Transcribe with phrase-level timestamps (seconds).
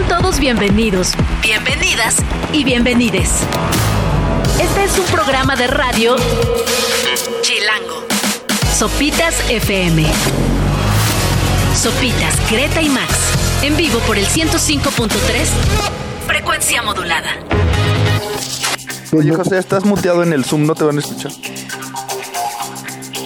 [0.00, 1.12] Sean todos bienvenidos,
[1.42, 2.16] bienvenidas
[2.52, 3.30] y bienvenides.
[4.60, 6.16] Este es un programa de radio
[7.42, 8.06] Chilango.
[8.72, 10.06] Sopitas FM.
[11.74, 13.14] Sopitas, Greta y Max.
[13.62, 15.10] En vivo por el 105.3.
[16.26, 17.30] Frecuencia modulada.
[19.12, 21.32] Oye, José, estás muteado en el Zoom, no te van a escuchar.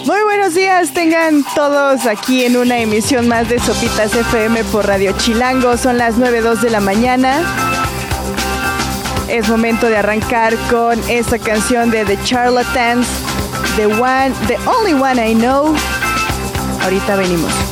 [0.05, 5.13] Muy buenos días, tengan todos aquí en una emisión más de Sopitas FM por Radio
[5.17, 5.77] Chilango.
[5.77, 7.41] Son las 9.02 de la mañana.
[9.27, 13.07] Es momento de arrancar con esta canción de The Charlatans,
[13.77, 15.75] The One, The Only One I Know.
[16.83, 17.64] Ahorita venimos.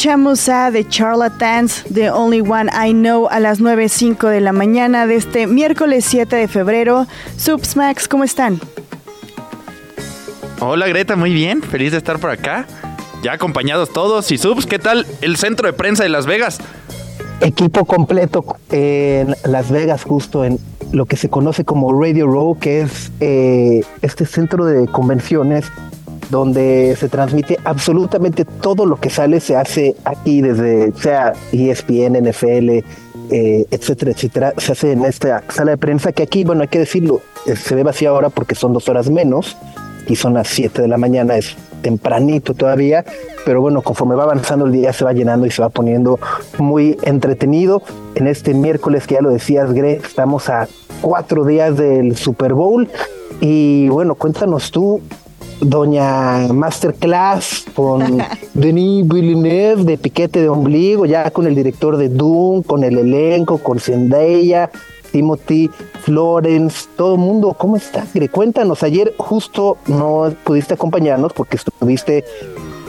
[0.00, 5.06] Escuchamos a The Charlatans, The Only One I Know, a las 9.05 de la mañana
[5.06, 7.06] de este miércoles 7 de febrero.
[7.36, 8.58] Subs Max, ¿cómo están?
[10.58, 12.64] Hola Greta, muy bien, feliz de estar por acá.
[13.22, 14.32] Ya acompañados todos.
[14.32, 16.60] Y Subs, ¿qué tal el centro de prensa de Las Vegas?
[17.42, 20.58] Equipo completo en Las Vegas, justo en
[20.92, 25.70] lo que se conoce como Radio Row, que es eh, este centro de convenciones
[26.30, 32.84] donde se transmite absolutamente todo lo que sale, se hace aquí desde, sea ESPN, NFL,
[33.30, 36.78] eh, etcétera, etcétera, se hace en esta sala de prensa que aquí, bueno, hay que
[36.78, 39.56] decirlo, eh, se ve vacía ahora porque son dos horas menos
[40.08, 43.04] y son las 7 de la mañana, es tempranito todavía,
[43.44, 46.18] pero bueno, conforme va avanzando el día se va llenando y se va poniendo
[46.58, 47.82] muy entretenido.
[48.14, 50.68] En este miércoles que ya lo decías, Gre, estamos a
[51.00, 52.88] cuatro días del Super Bowl
[53.40, 55.00] y bueno, cuéntanos tú
[55.60, 58.18] Doña Masterclass con
[58.54, 63.58] Denis Villeneuve de Piquete de Ombligo, ya con el director de Doom, con el elenco,
[63.58, 64.70] con Zendaya,
[65.12, 65.70] Timothy,
[66.02, 67.54] Florence, todo el mundo.
[67.58, 72.24] ¿Cómo estás, Cuéntanos, ayer justo no pudiste acompañarnos porque estuviste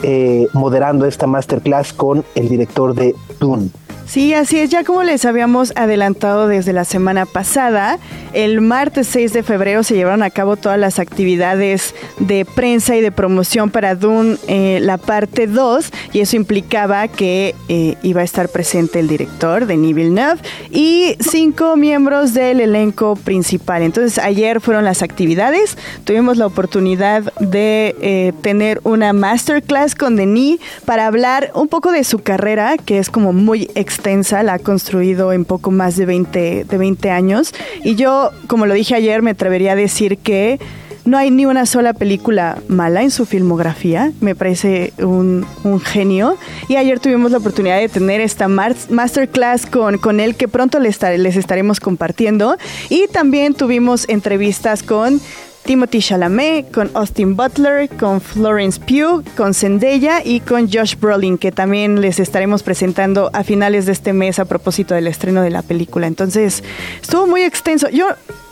[0.02, 3.68] eh, moderando esta masterclass con el director de Doom.
[4.12, 4.68] Sí, así es.
[4.68, 7.98] Ya como les habíamos adelantado desde la semana pasada,
[8.34, 13.00] el martes 6 de febrero se llevaron a cabo todas las actividades de prensa y
[13.00, 18.24] de promoción para Dune, eh, la parte 2, y eso implicaba que eh, iba a
[18.24, 23.80] estar presente el director, Denis Villeneuve, y cinco miembros del elenco principal.
[23.80, 25.78] Entonces, ayer fueron las actividades.
[26.04, 32.04] Tuvimos la oportunidad de eh, tener una masterclass con Denis para hablar un poco de
[32.04, 34.01] su carrera, que es como muy extensa,
[34.42, 37.54] la ha construido en poco más de 20, de 20 años.
[37.84, 40.58] Y yo, como lo dije ayer, me atrevería a decir que
[41.04, 44.12] no hay ni una sola película mala en su filmografía.
[44.20, 46.36] Me parece un, un genio.
[46.68, 51.00] Y ayer tuvimos la oportunidad de tener esta masterclass con, con él que pronto les,
[51.02, 52.56] les estaremos compartiendo.
[52.88, 55.20] Y también tuvimos entrevistas con
[55.64, 61.52] Timothy Chalamet, con Austin Butler, con Florence Pugh, con Zendaya y con Josh Brolin, que
[61.52, 65.62] también les estaremos presentando a finales de este mes a propósito del estreno de la
[65.62, 66.06] película.
[66.06, 66.64] Entonces,
[67.00, 67.88] estuvo muy extenso.
[67.90, 68.06] Yo,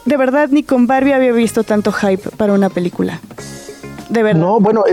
[0.04, 3.20] de verdad, ni con Barbie había visto tanto hype para una película.
[4.08, 4.40] De verdad.
[4.40, 4.84] No, bueno,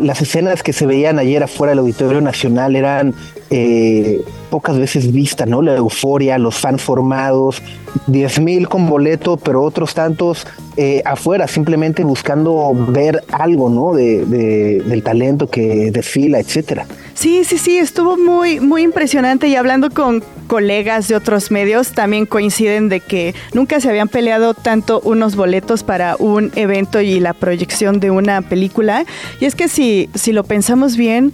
[0.00, 3.14] las escenas que se veían ayer afuera del Auditorio Nacional eran
[3.50, 5.62] eh, pocas veces vistas, ¿no?
[5.62, 7.62] La euforia, los fans formados,
[8.06, 10.46] 10 mil con boleto, pero otros tantos
[10.76, 13.94] eh, afuera, simplemente buscando ver algo, ¿no?
[13.94, 16.86] De, del talento que desfila, etcétera.
[17.14, 22.26] Sí, sí, sí, estuvo muy, muy impresionante y hablando con colegas de otros medios también
[22.26, 27.32] coinciden de que nunca se habían peleado tanto unos boletos para un evento y la
[27.32, 29.04] proyección de una película.
[29.40, 31.32] Y es que si, si lo pensamos bien,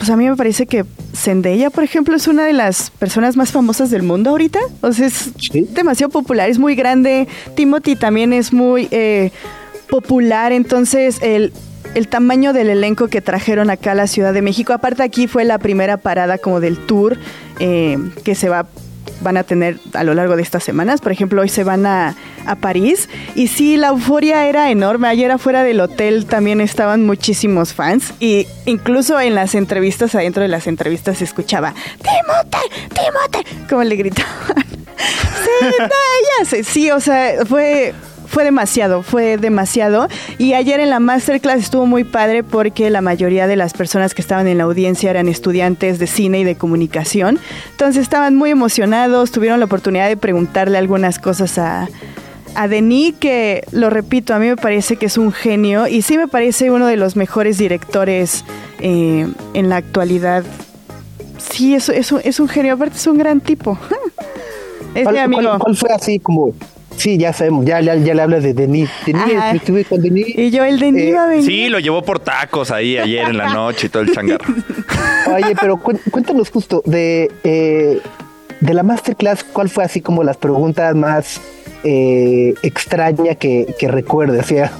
[0.00, 3.52] pues a mí me parece que Zendaya, por ejemplo, es una de las personas más
[3.52, 4.58] famosas del mundo ahorita.
[4.80, 5.30] O sea, es
[5.74, 7.28] demasiado popular, es muy grande.
[7.54, 9.30] Timothy también es muy eh,
[9.90, 10.52] popular.
[10.52, 11.52] Entonces, el
[11.94, 14.72] el tamaño del elenco que trajeron acá a la Ciudad de México.
[14.72, 17.18] Aparte aquí fue la primera parada como del tour
[17.58, 18.68] eh, que se va
[19.20, 21.00] van a tener a lo largo de estas semanas.
[21.00, 22.16] Por ejemplo, hoy se van a,
[22.46, 23.08] a, París.
[23.34, 25.08] Y sí, la euforia era enorme.
[25.08, 28.14] Ayer afuera del hotel también estaban muchísimos fans.
[28.20, 32.58] Y incluso en las entrevistas, adentro de las entrevistas, se escuchaba ¡Timote!
[32.88, 33.66] ¡Timote!
[33.68, 34.64] Como le gritaban.
[36.46, 37.94] sí, sí, o sea, fue
[38.30, 40.06] fue demasiado, fue demasiado.
[40.38, 44.22] Y ayer en la masterclass estuvo muy padre porque la mayoría de las personas que
[44.22, 47.40] estaban en la audiencia eran estudiantes de cine y de comunicación.
[47.72, 51.88] Entonces estaban muy emocionados, tuvieron la oportunidad de preguntarle algunas cosas a,
[52.54, 56.16] a Denis, que lo repito, a mí me parece que es un genio y sí
[56.16, 58.44] me parece uno de los mejores directores
[58.78, 60.44] eh, en la actualidad.
[61.38, 63.76] Sí, es, es, un, es un genio, aparte es un gran tipo.
[64.94, 65.58] es mi amigo.
[65.58, 66.52] ¿Cuál fue así como
[67.00, 68.90] sí, ya sabemos, ya, ya, ya le hablas de Denis.
[69.06, 69.24] Denis,
[69.54, 70.26] estuve con Denis.
[70.28, 71.44] Y yo, el de Eh, va a venir.
[71.44, 74.54] Sí, lo llevó por tacos ahí ayer en la noche y todo el changarro.
[75.34, 78.00] Oye, pero cuéntanos justo de, eh,
[78.60, 81.40] de la masterclass, ¿cuál fue así como las preguntas más
[81.84, 84.44] eh, extraña que, que recuerdes?
[84.44, 84.72] O sea,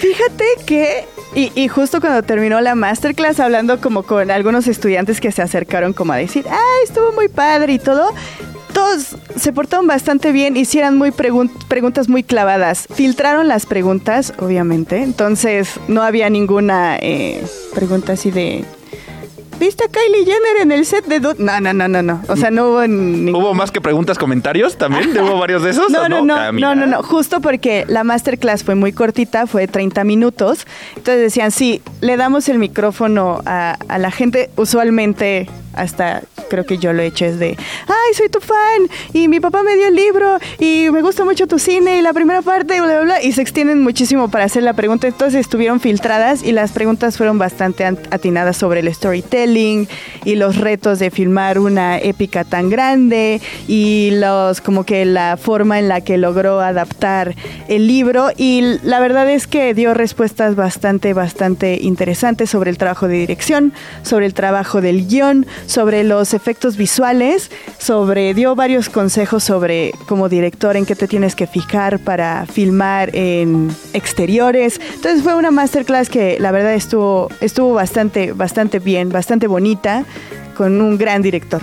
[0.00, 1.04] Fíjate que,
[1.34, 6.12] y, justo cuando terminó la masterclass, hablando como con algunos estudiantes que se acercaron como
[6.14, 8.12] a decir, ah, estuvo muy padre y todo,
[8.72, 15.02] todos se portaron bastante bien, hicieron muy pregun- preguntas muy clavadas, filtraron las preguntas, obviamente,
[15.02, 17.44] entonces no había ninguna eh,
[17.74, 18.64] pregunta así de...
[19.60, 21.36] ¿Viste a Kylie Jenner en el set de Dud?
[21.38, 22.22] No, no, no, no, no.
[22.28, 23.34] O sea, no hubo ningún...
[23.34, 25.10] ¿Hubo más que preguntas, comentarios también?
[25.20, 25.90] ¿Hubo varios de esos?
[25.90, 29.68] No, no, no, Ah, no, no, no, justo porque la masterclass fue muy cortita, fue
[29.68, 30.66] 30 minutos.
[30.96, 34.48] Entonces decían, sí, le damos el micrófono a, a la gente.
[34.56, 35.46] Usualmente,
[35.80, 37.56] hasta creo que yo lo he hecho, es de,
[37.86, 41.46] ay, soy tu fan y mi papá me dio el libro y me gusta mucho
[41.46, 42.74] tu cine y la primera parte.
[43.22, 45.06] Y se extienden muchísimo para hacer la pregunta.
[45.06, 49.88] Entonces estuvieron filtradas y las preguntas fueron bastante an- atinadas sobre el storytelling
[50.24, 55.78] y los retos de filmar una épica tan grande y los como que la forma
[55.78, 57.34] en la que logró adaptar
[57.68, 63.08] el libro y la verdad es que dio respuestas bastante bastante interesantes sobre el trabajo
[63.08, 63.72] de dirección,
[64.02, 70.28] sobre el trabajo del guion, sobre los efectos visuales, sobre dio varios consejos sobre como
[70.28, 74.80] director en qué te tienes que fijar para filmar en exteriores.
[74.94, 80.04] Entonces fue una masterclass que la verdad estuvo estuvo bastante bastante bien, bastante bonita
[80.56, 81.62] con un gran director.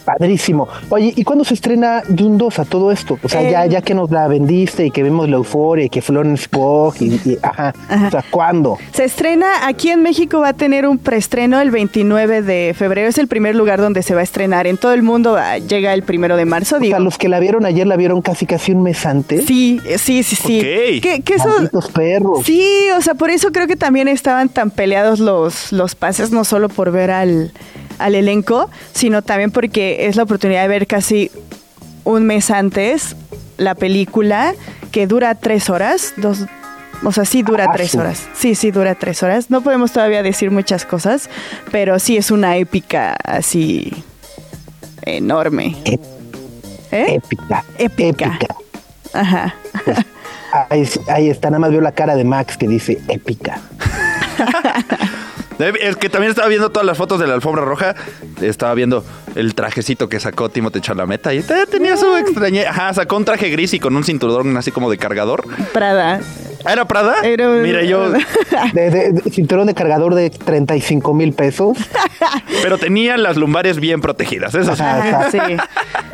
[0.00, 0.68] Padrísimo.
[0.88, 3.18] Oye, ¿y cuándo se estrena Dune 2 a todo esto?
[3.22, 3.68] O sea, ya, Eh.
[3.70, 7.06] ya que nos la vendiste y que vemos la euforia y que Florence Pugh y,
[7.24, 7.72] y- ajá.
[7.88, 8.06] Ajá.
[8.08, 8.78] O sea, ¿cuándo?
[8.92, 13.08] Se estrena aquí en México, va a tener un preestreno el 29 de febrero.
[13.08, 14.66] Es el primer lugar donde se va a estrenar.
[14.66, 16.76] En todo el mundo ah, llega el primero de marzo.
[16.76, 16.92] O Digo.
[16.92, 19.44] sea, los que la vieron ayer la vieron casi casi un mes antes.
[19.46, 20.58] Sí, eh, sí, sí, sí.
[20.60, 21.02] Ok.
[21.02, 21.48] Que, que eso.
[21.48, 22.40] Malditos perros.
[22.44, 22.64] Sí,
[22.96, 26.68] o sea, por eso creo que también estaban tan peleados los, los pases, no solo
[26.68, 27.52] por ver al,
[28.04, 31.30] al elenco, sino también porque es la oportunidad de ver casi
[32.04, 33.14] un mes antes
[33.56, 34.54] la película
[34.90, 36.46] que dura tres horas, dos,
[37.04, 37.98] o sea, sí dura Ah, tres sí.
[37.98, 38.26] horas.
[38.34, 39.50] Sí, sí dura tres horas.
[39.50, 41.28] No podemos todavía decir muchas cosas,
[41.70, 43.92] pero sí es una épica así
[45.02, 45.76] enorme.
[46.90, 47.14] ¿Eh?
[47.16, 47.64] Épica.
[47.78, 48.38] Épica.
[49.12, 49.54] Ajá.
[50.68, 53.60] Ahí, ahí está, nada más veo la cara de Max que dice épica.
[55.60, 57.94] Eh, Es que también estaba viendo todas las fotos de la alfombra roja.
[58.40, 59.04] Estaba viendo
[59.34, 61.26] el trajecito que sacó Timothée Chalamet.
[61.32, 62.66] Y te- tenía su extrañe.
[62.66, 65.44] Ajá, sacó un traje gris y con un cinturón así como de cargador.
[65.72, 66.20] Prada.
[66.64, 67.14] ¿Ah, ¿Era Prada?
[67.22, 68.10] Era un- Mira, yo.
[68.74, 71.78] De, de- de- cinturón de cargador de 35 mil pesos.
[72.62, 74.54] Pero tenía las lumbares bien protegidas.
[74.54, 74.74] Eso.
[74.78, 75.38] Ah, sí.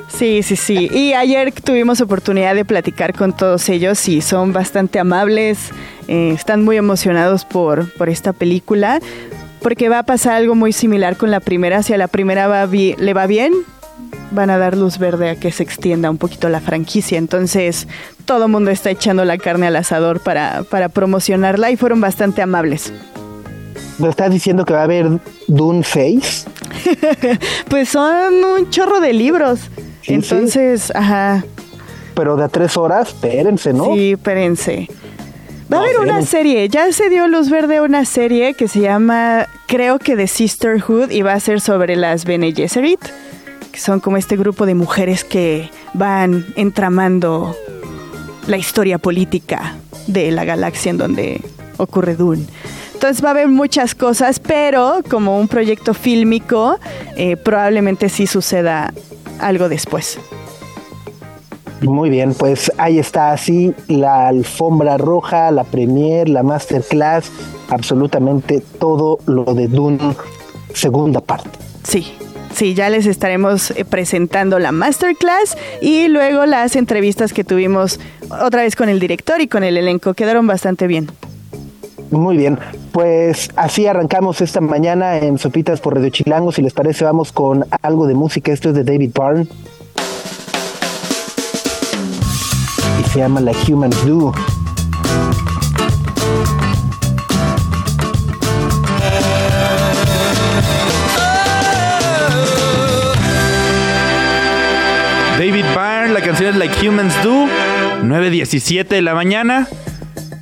[0.08, 0.88] sí, sí, sí.
[0.92, 5.70] Y ayer tuvimos oportunidad de platicar con todos ellos y son bastante amables,
[6.08, 9.00] eh, están muy emocionados por, por esta película,
[9.60, 11.82] porque va a pasar algo muy similar con la primera.
[11.82, 13.52] Si a la primera va le va bien,
[14.30, 17.18] van a dar luz verde a que se extienda un poquito la franquicia.
[17.18, 17.88] Entonces,
[18.24, 22.42] todo el mundo está echando la carne al asador para, para promocionarla y fueron bastante
[22.42, 22.92] amables.
[23.98, 26.46] ¿Me estás diciendo que va a haber Dune 6?
[27.68, 29.60] Pues son un chorro de libros.
[30.02, 31.44] Sí, Entonces, ajá.
[32.14, 33.94] Pero de a tres horas, espérense, ¿no?
[33.94, 34.88] Sí, espérense.
[35.72, 38.80] Va a haber una serie, ya se dio luz verde a una serie que se
[38.80, 43.00] llama, creo que The Sisterhood, y va a ser sobre las Bene Gesserit,
[43.72, 47.56] que son como este grupo de mujeres que van entramando
[48.46, 49.74] la historia política
[50.06, 51.40] de la galaxia en donde
[51.78, 52.46] ocurre Dune.
[52.94, 56.78] Entonces va a haber muchas cosas, pero como un proyecto fílmico,
[57.16, 58.94] eh, probablemente sí suceda
[59.40, 60.18] algo después.
[61.82, 67.30] Muy bien, pues ahí está así la alfombra roja, la premier, la masterclass,
[67.68, 69.98] absolutamente todo lo de Dune
[70.72, 71.50] segunda parte.
[71.84, 72.14] Sí,
[72.54, 78.00] sí, ya les estaremos eh, presentando la masterclass y luego las entrevistas que tuvimos
[78.42, 80.14] otra vez con el director y con el elenco.
[80.14, 81.08] Quedaron bastante bien.
[82.10, 82.58] Muy bien,
[82.92, 86.52] pues así arrancamos esta mañana en Sopitas por Radio Chilango.
[86.52, 88.52] Si les parece, vamos con algo de música.
[88.52, 89.48] Esto es de David Byrne.
[93.16, 94.30] Se llama Like Humans Do.
[105.38, 107.46] David Byrne, la canción es Like Humans Do.
[108.02, 109.66] 9.17 de la mañana.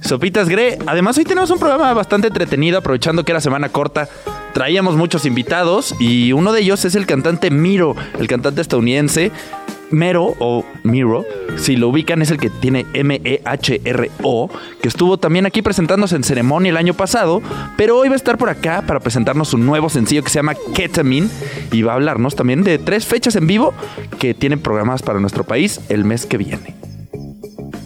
[0.00, 0.78] Sopitas Gre.
[0.84, 4.08] Además, hoy tenemos un programa bastante entretenido, aprovechando que era semana corta.
[4.52, 9.30] Traíamos muchos invitados y uno de ellos es el cantante Miro, el cantante estadounidense.
[9.94, 11.24] Mero o Miro,
[11.56, 14.50] si lo ubican, es el que tiene M-E-H-R-O,
[14.82, 17.40] que estuvo también aquí presentándose en ceremonia el año pasado,
[17.76, 20.54] pero hoy va a estar por acá para presentarnos un nuevo sencillo que se llama
[20.74, 21.28] Ketamine
[21.72, 23.72] y va a hablarnos también de tres fechas en vivo
[24.18, 26.74] que tienen programadas para nuestro país el mes que viene.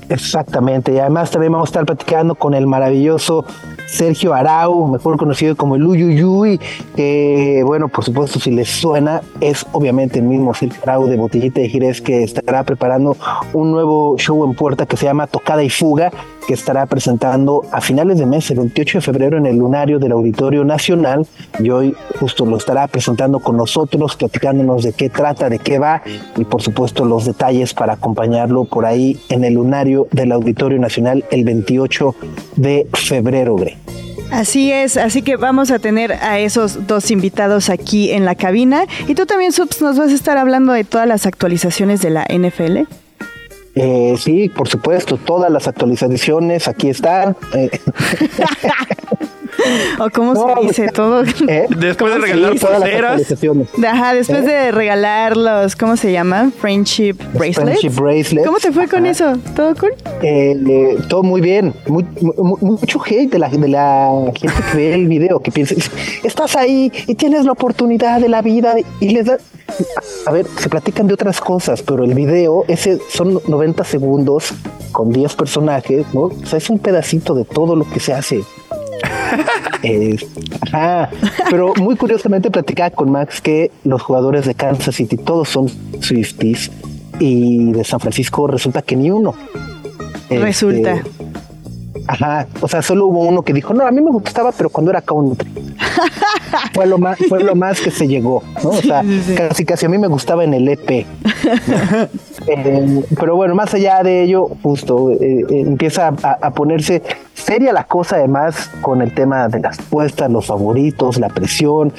[0.09, 3.45] Exactamente, y además también vamos a estar platicando con el maravilloso
[3.88, 6.61] Sergio Arau, mejor conocido como el Uyuyuy,
[6.95, 11.61] que bueno, por supuesto, si les suena, es obviamente el mismo Sergio Arau de Botellita
[11.61, 13.16] de Jerez que estará preparando
[13.54, 16.12] un nuevo show en puerta que se llama Tocada y Fuga,
[16.49, 20.12] que estará presentando a finales de mes, el 28 de febrero, en el lunario del
[20.12, 21.26] Auditorio Nacional,
[21.59, 26.00] y hoy justo lo estará presentando con nosotros, platicándonos de qué trata, de qué va,
[26.38, 31.23] y por supuesto los detalles para acompañarlo por ahí en el lunario del Auditorio Nacional
[31.31, 32.14] el 28
[32.57, 33.57] de febrero.
[34.31, 38.85] Así es, así que vamos a tener a esos dos invitados aquí en la cabina.
[39.07, 42.25] Y tú también, Subs, nos vas a estar hablando de todas las actualizaciones de la
[42.25, 42.88] NFL.
[43.78, 47.37] Eh, sí, por supuesto, todas las actualizaciones aquí están.
[47.54, 47.70] Eh.
[49.99, 51.23] o cómo se dice todo.
[51.47, 51.66] ¿Eh?
[51.78, 52.66] Después de regalar sí,
[53.87, 56.50] Ajá, después de regalar los, ¿cómo se llama?
[56.61, 57.80] Friendship bracelets.
[57.80, 58.47] Friendship bracelets.
[58.47, 59.37] ¿Cómo te fue con eso?
[59.54, 59.92] ¿Todo cool?
[60.23, 61.75] Eh, todo muy bien.
[61.87, 65.75] mucho hate de la, de la gente que ve el video, que piensa,
[66.23, 69.38] estás ahí y tienes la oportunidad de la vida y les da...
[70.26, 74.52] A ver, se platican de otras cosas, pero el video, ese son 90 segundos
[74.92, 76.22] con 10 personajes, ¿no?
[76.22, 78.42] O sea, es un pedacito de todo lo que se hace
[81.50, 85.68] Pero muy curiosamente platicaba con Max que los jugadores de Kansas City todos son
[86.00, 86.70] Swifties
[87.18, 89.34] y de San Francisco resulta que ni uno.
[90.30, 90.94] Resulta.
[90.94, 91.10] Este,
[92.06, 94.90] ajá, o sea, solo hubo uno que dijo, no, a mí me gustaba, pero cuando
[94.90, 95.50] era country.
[96.73, 98.71] fue lo más, fue lo más que se llegó, ¿no?
[98.71, 99.02] O sea,
[99.37, 101.07] casi casi a mí me gustaba en el EP.
[102.47, 107.02] Eh, pero bueno, más allá de ello, justo eh, eh, empieza a, ponerse
[107.49, 111.95] seria la cosa, además, con el tema de las puestas, los favoritos, la presión.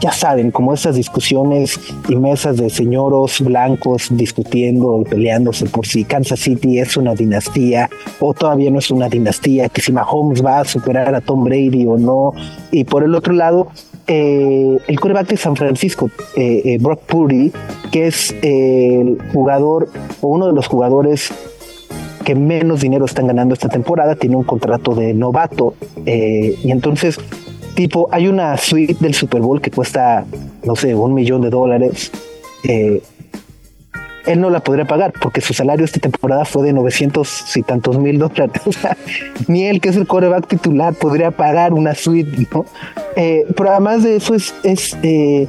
[0.00, 6.40] ya saben, como esas discusiones y mesas de señoros blancos discutiendo peleándose por si Kansas
[6.40, 7.88] City es una dinastía
[8.20, 11.86] o todavía no es una dinastía, que si Mahomes va a superar a Tom Brady
[11.86, 12.32] o no.
[12.70, 13.68] Y por el otro lado,
[14.06, 17.50] eh, el quarterback de San Francisco, eh, eh, Brock Purdy,
[17.90, 19.88] que es el jugador
[20.20, 21.32] o uno de los jugadores
[22.22, 25.74] que menos dinero están ganando esta temporada, tiene un contrato de novato
[26.06, 27.18] y entonces
[27.74, 30.24] tipo hay una suite del Super Bowl que cuesta
[30.64, 32.10] no sé un millón de dólares
[34.26, 37.98] él no la podría pagar porque su salario esta temporada fue de 900 y tantos
[37.98, 38.62] mil dólares.
[39.48, 42.64] ni él, que es el coreback titular, podría pagar una suite, ¿no?
[43.16, 45.48] Eh, pero además de eso es, es, eh,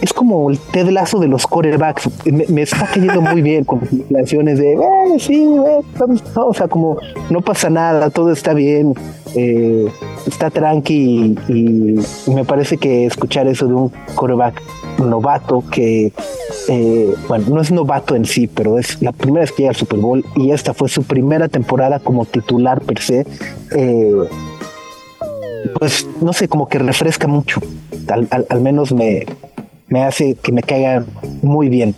[0.00, 2.08] es como el Ted Lazo de los corebacks.
[2.26, 5.46] Me, está cayendo muy bien con declaraciones de, eh, sí,
[6.34, 6.98] o sea, como
[7.30, 8.94] no pasa nada, todo está bien,
[10.26, 14.62] está tranqui y, me parece que escuchar eso de un coreback
[14.98, 16.12] novato que,
[17.28, 19.98] bueno, no es novato en sí, pero es la primera vez que llega al Super
[19.98, 23.26] Bowl y esta fue su primera temporada como titular per se
[25.78, 27.60] pues no sé, como que refresca mucho.
[28.08, 29.26] Al, menos me,
[29.88, 31.04] me hace que me caiga
[31.42, 31.94] muy bien.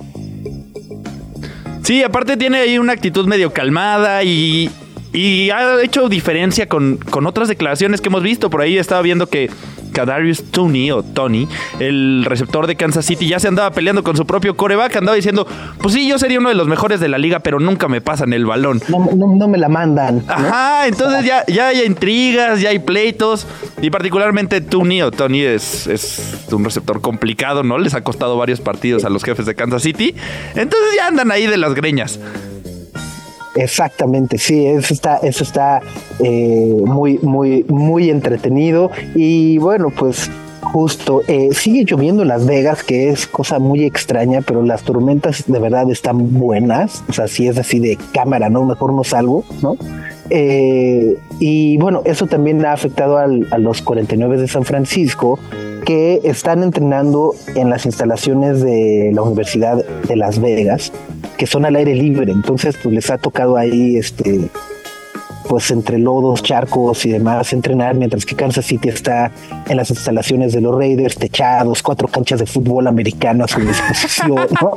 [1.83, 4.71] Sí, aparte tiene ahí una actitud medio calmada y,
[5.13, 8.51] y ha hecho diferencia con, con, otras declaraciones que hemos visto.
[8.51, 9.51] Por ahí estaba viendo que
[10.01, 11.47] Kadarius Tooney o Tony,
[11.79, 15.47] el receptor de Kansas City, ya se andaba peleando con su propio coreback, andaba diciendo,
[15.83, 18.33] pues sí, yo sería uno de los mejores de la liga, pero nunca me pasan
[18.33, 18.81] el balón.
[18.89, 20.25] No, me la mandan.
[20.27, 23.47] Ajá, entonces ya, ya hay intrigas, ya hay pleitos,
[23.83, 27.77] y particularmente Tooney o Tony es, es un receptor complicado, ¿no?
[27.77, 30.15] Les ha costado varios partidos a los jefes de Kansas City,
[30.55, 32.19] entonces ya andan ahí de las greñas.
[33.55, 35.81] Exactamente, sí, eso está, eso está
[36.21, 38.91] eh, muy, muy, muy entretenido.
[39.15, 40.31] Y bueno, pues
[40.61, 45.45] justo, eh, sigue lloviendo en Las Vegas, que es cosa muy extraña, pero las tormentas
[45.47, 47.03] de verdad están buenas.
[47.09, 48.65] O sea, si es así de cámara, ¿no?
[48.65, 49.77] Mejor no salgo, ¿no?
[50.31, 55.41] Eh, y bueno, eso también ha afectado a los 49 de San Francisco,
[55.85, 60.93] que están entrenando en las instalaciones de la Universidad de Las Vegas
[61.41, 64.51] que son al aire libre, entonces pues les ha tocado ahí este
[65.49, 69.33] pues entre lodos, charcos y demás entrenar, mientras que Kansas City está
[69.67, 74.49] en las instalaciones de los Raiders, techados, cuatro canchas de fútbol americano a su disposición,
[74.61, 74.77] ¿no?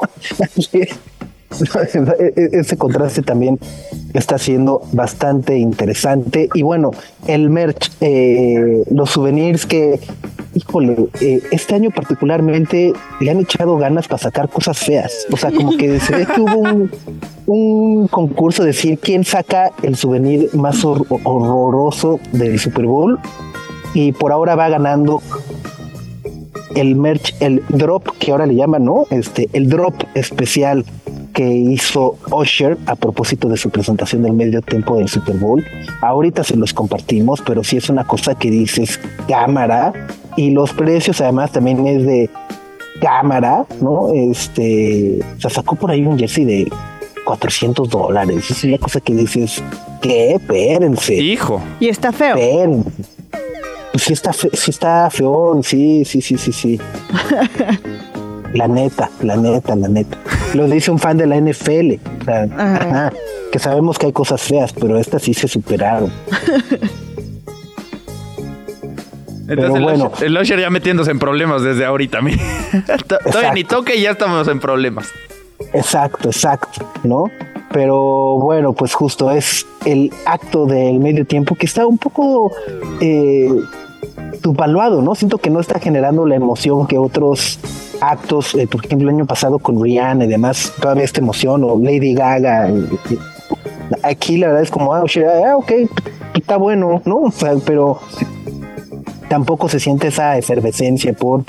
[2.35, 3.59] Ese contraste también
[4.13, 6.49] está siendo bastante interesante.
[6.53, 6.91] Y bueno,
[7.27, 9.99] el merch, eh, los souvenirs que
[10.55, 15.25] híjole, eh, este año particularmente le han echado ganas para sacar cosas feas.
[15.31, 16.91] O sea, como que se ve que hubo un,
[17.47, 23.19] un concurso de decir quién saca el souvenir más hor- horroroso del Super Bowl.
[23.95, 25.21] Y por ahora va ganando
[26.75, 29.05] el merch, el drop que ahora le llaman, ¿no?
[29.09, 30.85] Este, el drop especial
[31.33, 35.65] que hizo Usher a propósito de su presentación del medio tiempo del Super Bowl.
[36.01, 39.93] Ahorita se los compartimos, pero sí es una cosa que dices cámara
[40.37, 42.29] y los precios además también es de
[43.01, 44.11] cámara, ¿no?
[44.13, 46.71] Este, se sacó por ahí un jersey de
[47.25, 48.49] 400 dólares.
[48.51, 49.63] Es una cosa que dices,
[50.01, 50.35] ¿qué?
[50.35, 51.15] Espérense.
[51.15, 51.61] Hijo.
[51.79, 52.35] Y está feo.
[52.35, 52.83] Ven.
[53.93, 56.79] Pues sí está, fe- sí está feón, sí, sí, sí, sí, sí.
[58.53, 60.15] La neta, la neta, la neta.
[60.53, 61.93] Lo dice un fan de la NFL.
[62.21, 62.75] o sea, Ajá.
[62.75, 63.13] ajá,
[63.51, 66.11] que sabemos que hay cosas feas, pero estas sí se superaron.
[69.47, 70.11] Entonces el, bueno.
[70.21, 72.19] El Usher ya metiéndose en problemas desde ahorita.
[73.31, 75.09] Todavía ni toque y ya estamos en problemas.
[75.73, 77.25] Exacto, exacto, ¿no?
[77.71, 82.51] Pero bueno, pues justo es el acto del medio tiempo que está un poco
[83.01, 83.49] eh,
[84.43, 85.15] subvaluado, ¿no?
[85.15, 87.59] Siento que no está generando la emoción que otros
[88.01, 91.77] actos, eh, por ejemplo, el año pasado con Rihanna y demás, todavía esta emoción, o
[91.77, 92.69] Lady Gaga.
[94.03, 95.03] aquí la verdad es como, ah,
[95.47, 95.71] ah, ok,
[96.33, 97.31] está bueno, ¿no?
[97.65, 97.99] Pero
[99.29, 101.43] tampoco se siente esa efervescencia por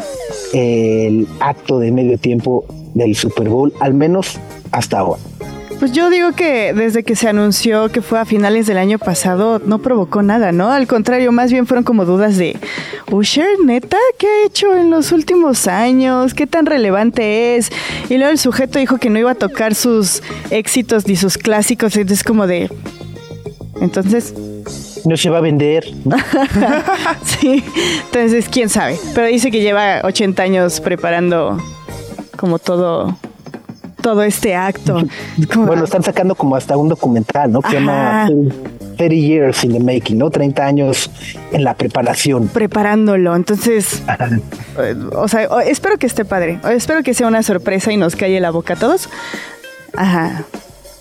[0.52, 4.38] eh, el acto de medio tiempo del Super Bowl, al menos
[4.70, 5.20] hasta ahora.
[5.78, 9.60] Pues yo digo que desde que se anunció que fue a finales del año pasado,
[9.64, 10.70] no provocó nada, ¿no?
[10.70, 12.56] Al contrario, más bien fueron como dudas de,
[13.10, 16.32] Usher, neta, ¿qué ha hecho en los últimos años?
[16.34, 17.70] ¿Qué tan relevante es?
[18.08, 21.96] Y luego el sujeto dijo que no iba a tocar sus éxitos ni sus clásicos,
[21.96, 22.70] entonces como de...
[23.80, 24.32] Entonces,
[25.04, 25.84] No se va a vender.
[27.24, 27.62] sí,
[28.06, 28.98] entonces quién sabe.
[29.14, 31.58] Pero dice que lleva 80 años preparando
[32.36, 33.16] como todo,
[34.04, 35.02] todo este acto.
[35.52, 37.62] Como- Bueno, están sacando como hasta un documental, ¿no?
[37.62, 38.30] Que se llama Ajá.
[38.98, 40.28] 30 Years in the Making, ¿no?
[40.30, 41.10] 30 años
[41.52, 42.48] en la preparación.
[42.48, 43.34] preparándolo.
[43.34, 44.02] Entonces,
[44.78, 46.60] eh, o sea, espero que esté padre.
[46.70, 49.08] Espero que sea una sorpresa y nos calle la boca a todos.
[49.96, 50.44] Ajá.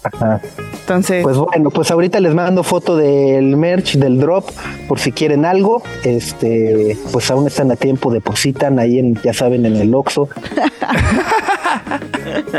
[0.03, 0.41] Ajá.
[0.81, 4.49] Entonces, Pues bueno, pues ahorita les mando foto del merch, del drop,
[4.87, 5.81] por si quieren algo.
[6.03, 10.27] Este, pues aún están a tiempo, depositan ahí en, ya saben, en el Oxxo.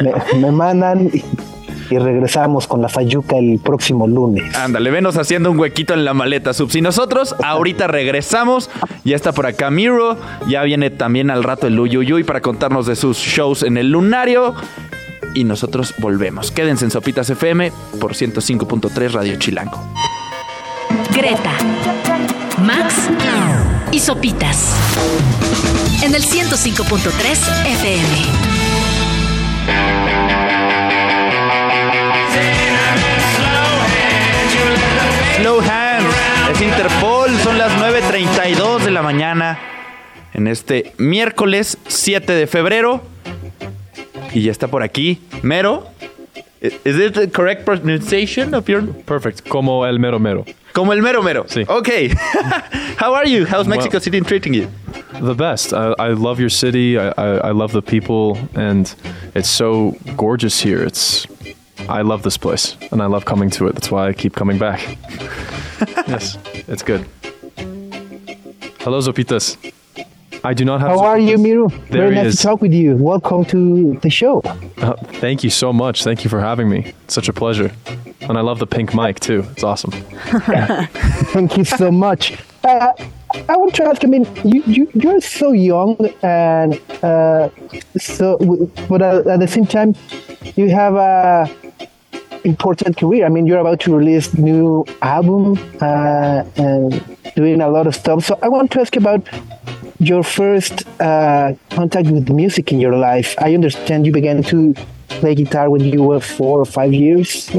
[0.03, 1.23] me, me mandan y,
[1.91, 4.57] y regresamos con la Fayuca el próximo lunes.
[4.57, 6.77] Ándale, venos haciendo un huequito en la maleta, Subs.
[6.77, 8.71] Y nosotros ahorita regresamos.
[9.05, 10.17] Ya está por acá Miro.
[10.49, 14.55] Ya viene también al rato el Uyuyuy para contarnos de sus shows en el Lunario.
[15.35, 16.53] Y nosotros volvemos.
[16.53, 19.79] Quédense en Sopitas FM por 105.3 Radio Chilango.
[21.13, 21.53] Greta,
[22.63, 22.95] Max
[23.91, 24.75] y Sopitas.
[26.03, 28.09] En el 105.3 FM.
[35.39, 36.15] Slow Hands.
[36.53, 37.31] Es Interpol.
[37.43, 39.59] Son las 9.32 de la mañana.
[40.33, 43.14] En este miércoles 7 de febrero.
[44.35, 45.19] Y ya está por aquí.
[45.43, 45.87] Mero.
[46.61, 49.49] Is it the correct pronunciation of your Perfect.
[49.49, 50.45] Como el mero mero.
[50.73, 51.45] Como el mero mero.
[51.47, 51.65] Sí.
[51.69, 52.09] Okay.
[52.99, 53.45] How are you?
[53.47, 54.69] How's Mexico Well- City treating you?
[55.21, 55.73] The best.
[55.73, 56.99] I, I love your city.
[56.99, 58.93] I, I, I love the people, and
[59.35, 60.83] it's so gorgeous here.
[60.83, 61.27] It's.
[61.89, 63.75] I love this place, and I love coming to it.
[63.75, 64.81] That's why I keep coming back.
[66.09, 67.05] yes, it's good.
[68.81, 69.57] Hello, Zopitas.
[70.47, 70.91] I do not have.
[70.91, 71.69] How are you, Miru?
[71.69, 72.37] There Very nice is.
[72.37, 72.97] to talk with you.
[72.97, 74.43] Welcome to the show.
[74.77, 76.05] Uh, thank you so much.
[76.05, 76.93] Thank you for having me.
[77.05, 77.73] It's such a pleasure.
[78.21, 79.47] And I love the pink mic too.
[79.53, 79.91] It's awesome.
[81.33, 82.39] Thank you so much.
[82.63, 82.93] Uh,
[83.49, 84.05] I want to ask.
[84.05, 87.49] I mean, you, you you're so young, and uh,
[87.97, 88.37] so,
[88.89, 89.95] but at the same time,
[90.57, 91.49] you have a
[92.45, 93.25] important career.
[93.25, 97.03] I mean, you're about to release new album uh, and
[97.35, 98.27] doing a lot of stuff.
[98.27, 99.27] So I want to ask about
[99.99, 103.35] your first uh, contact with music in your life.
[103.39, 104.75] I understand you began to
[105.09, 107.51] play guitar when you were four or five years.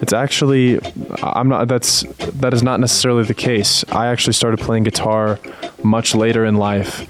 [0.00, 0.78] It's actually,
[1.22, 1.68] I'm not.
[1.68, 2.02] That's
[2.40, 3.84] that is not necessarily the case.
[3.90, 5.38] I actually started playing guitar
[5.82, 7.06] much later in life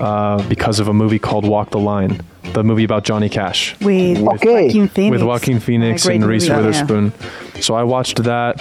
[0.00, 2.20] uh, because of a movie called Walk the Line,
[2.52, 4.64] the movie about Johnny Cash with Okay.
[4.66, 5.10] Joaquin Phoenix.
[5.10, 6.66] with Joaquin Phoenix and Reese movie, yeah.
[6.66, 7.12] Witherspoon.
[7.60, 8.60] So I watched that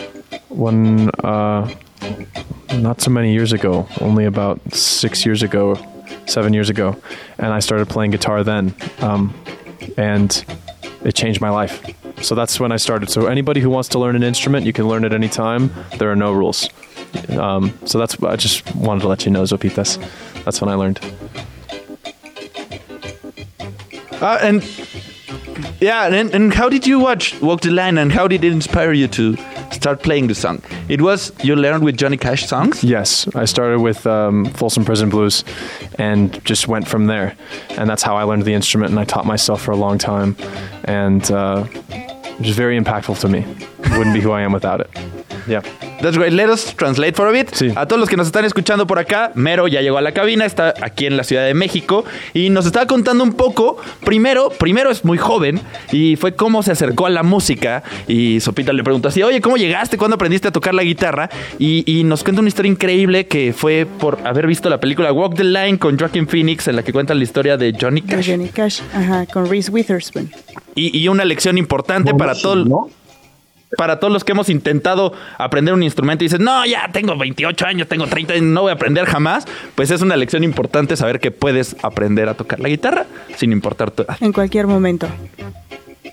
[0.49, 1.69] when uh,
[2.73, 5.77] not so many years ago, only about six years ago,
[6.25, 6.95] seven years ago,
[7.37, 9.33] and I started playing guitar then, um,
[9.97, 10.43] and
[11.03, 11.83] it changed my life.
[12.21, 13.09] So that's when I started.
[13.09, 15.71] So anybody who wants to learn an instrument, you can learn it anytime.
[15.97, 16.69] There are no rules.
[17.29, 19.97] Um, so that's I just wanted to let you know, Zopitas.
[20.43, 20.99] That's when I learned.
[24.21, 24.61] Uh, and
[25.79, 28.93] yeah, and, and how did you watch Walk the Line and how did it inspire
[28.93, 29.35] you to
[29.71, 30.61] start playing the song?
[30.87, 32.83] It was you learned with Johnny Cash songs?
[32.83, 35.43] Yes, I started with um, Folsom Prison Blues
[35.97, 37.35] and just went from there.
[37.71, 40.35] And that's how I learned the instrument, and I taught myself for a long time.
[40.83, 43.45] And uh, it was very impactful to me.
[43.97, 44.87] Wouldn't be who I am without it.
[45.47, 45.61] Yeah.
[46.01, 46.31] That's great.
[46.31, 47.49] Let us translate for a bit.
[47.53, 47.71] Sí.
[47.75, 50.45] A todos los que nos están escuchando por acá, Mero ya llegó a la cabina,
[50.45, 53.77] está aquí en la Ciudad de México y nos estaba contando un poco.
[54.05, 55.59] Primero, primero es muy joven
[55.91, 59.57] y fue cómo se acercó a la música y Sopita le preguntó así, oye, ¿cómo
[59.57, 59.97] llegaste?
[59.97, 61.29] ¿Cuándo aprendiste a tocar la guitarra?
[61.57, 65.35] Y, y nos cuenta una historia increíble que fue por haber visto la película Walk
[65.35, 68.29] the Line con Joaquin Phoenix en la que cuenta la historia de Johnny De Cash.
[68.29, 70.31] Johnny Cash, ajá, con Reese Witherspoon.
[70.75, 72.89] Y, y una lección importante para todo, ¿no?
[73.77, 77.65] Para todos los que hemos intentado aprender un instrumento y dices, no, ya tengo 28
[77.65, 81.19] años, tengo 30 y no voy a aprender jamás, pues es una lección importante saber
[81.19, 83.05] que puedes aprender a tocar la guitarra
[83.35, 84.17] sin importar tu edad.
[84.21, 85.07] En cualquier momento.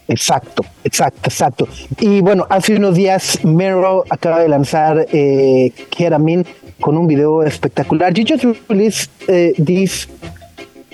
[0.08, 1.68] Exacto, exacto, exacto.
[1.98, 6.46] Y bueno, hace unos días Mero acaba de lanzar eh, Keramin
[6.80, 8.12] con un video espectacular.
[8.14, 10.08] You just released eh, this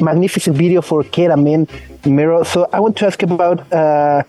[0.01, 1.69] magnificent video for Keramin,
[2.07, 2.45] Mero.
[2.45, 4.23] So I want to ask about uh,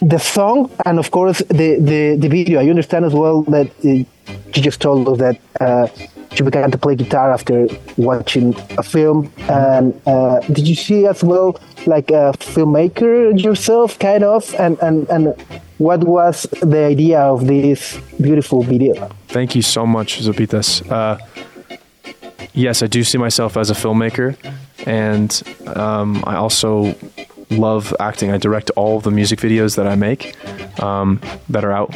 [0.00, 2.60] the song and of course the, the, the video.
[2.60, 4.06] I understand as well that uh, you
[4.52, 5.88] just told us that uh,
[6.36, 9.32] you began to play guitar after watching a film.
[9.48, 14.54] And uh, did you see as well like a filmmaker yourself, kind of?
[14.58, 15.34] And, and, and
[15.78, 19.08] what was the idea of this beautiful video?
[19.28, 20.88] Thank you so much, Zopitas.
[20.90, 21.18] Uh,
[22.52, 24.36] yes, I do see myself as a filmmaker,
[24.86, 25.42] and
[25.76, 26.94] um, I also
[27.50, 28.30] love acting.
[28.30, 30.34] I direct all the music videos that I make
[30.82, 31.94] um, that are out,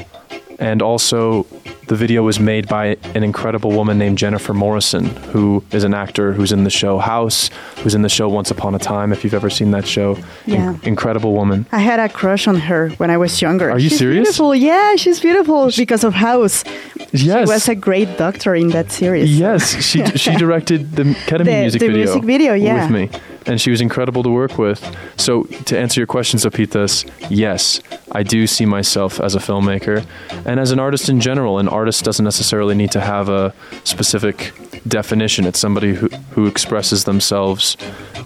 [0.58, 1.44] and also
[1.88, 6.32] the video was made by an incredible woman named Jennifer Morrison, who is an actor
[6.32, 9.12] who's in the show House, who's in the show Once Upon a Time.
[9.12, 10.76] If you've ever seen that show, Yeah.
[10.84, 11.66] incredible woman.
[11.72, 13.70] I had a crush on her when I was younger.
[13.70, 14.22] Are you she's serious?
[14.28, 14.54] Beautiful.
[14.54, 16.64] Yeah, she's beautiful because of House.
[17.12, 17.46] Yes.
[17.48, 19.38] She was a great doctor in that series.
[19.38, 22.04] Yes, she she directed the Ketamine The- music the video.
[22.04, 22.82] music video, yeah.
[22.88, 23.10] with me,
[23.46, 24.80] and she was incredible to work with.
[25.16, 27.80] So to answer your question, Zopitas, yes,
[28.12, 30.04] I do see myself as a filmmaker
[30.46, 31.58] and as an artist in general.
[31.58, 34.52] An artist doesn't necessarily need to have a specific
[34.86, 35.46] definition.
[35.46, 37.76] It's somebody who who expresses themselves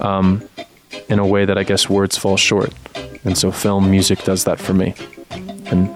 [0.00, 0.42] um,
[1.08, 2.72] in a way that I guess words fall short,
[3.24, 4.94] and so film music does that for me.
[5.70, 5.88] And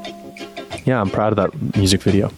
[0.84, 2.30] yeah, I'm proud of that music video.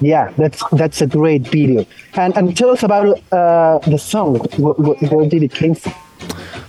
[0.00, 1.86] Yeah, that's that's a great video.
[2.14, 4.38] And and tell us about uh, the song.
[4.58, 5.94] Where, where did it came from?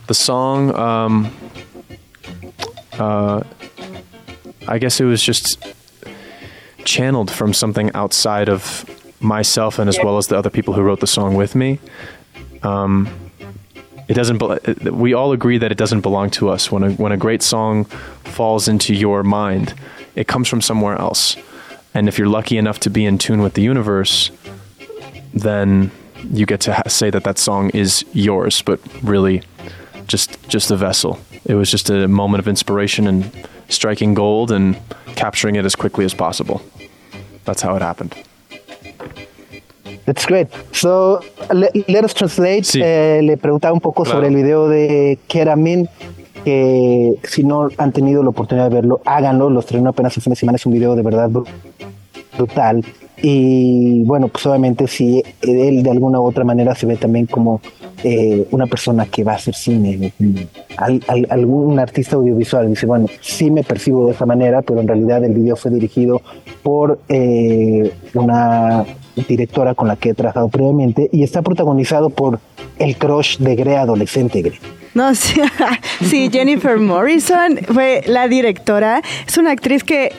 [0.08, 1.34] The song, um,
[3.00, 3.44] uh,
[4.68, 5.58] I guess it was just
[6.86, 8.86] channeled from something outside of
[9.22, 11.80] myself and as well as the other people who wrote the song with me.
[12.62, 13.10] Um,
[14.08, 14.42] it doesn't.
[14.84, 16.72] We all agree that it doesn't belong to us.
[16.72, 17.86] When a when a great song
[18.26, 19.74] falls into your mind,
[20.16, 21.38] it comes from somewhere else.
[21.94, 24.32] And if you're lucky enough to be in tune with the universe,
[25.34, 25.92] then
[26.32, 29.42] you get to ha- say that that song is yours, but really
[30.08, 31.18] just just a vessel.
[31.46, 33.30] It was just a moment of inspiration and
[33.70, 34.76] striking gold and
[35.16, 36.62] capturing it as quickly as possible.
[37.46, 38.16] That's how it happened.
[40.06, 40.48] That's great.
[40.72, 41.22] So
[41.54, 42.64] le- let us translate.
[42.66, 42.82] Sí.
[42.82, 44.18] Eh, le preguntaba un poco Claro.
[44.22, 45.88] sobre el video de Keramin,
[46.44, 49.50] que si no han tenido la oportunidad de verlo, háganlo.
[49.50, 50.56] Lo estrenó apenas fin de semana.
[50.58, 51.46] Es un video de verdad bru-
[52.38, 52.84] brutal.
[53.22, 57.62] Y bueno, pues obviamente si él de alguna u otra manera se ve también como
[58.04, 60.12] eh, una persona que va a hacer cine,
[60.78, 65.24] al- algún artista audiovisual, dice, bueno, sí me percibo de esa manera, pero en realidad
[65.24, 66.22] el video fue dirigido
[66.64, 68.84] por eh, una
[69.28, 72.40] directora con la que he trabajado previamente y está protagonizado por
[72.80, 74.42] el crush de Gre adolescente.
[74.42, 74.54] Gre.
[74.96, 75.40] No, sí,
[76.32, 79.02] Jennifer Morrison fue la directora.
[79.28, 80.12] Es una actriz que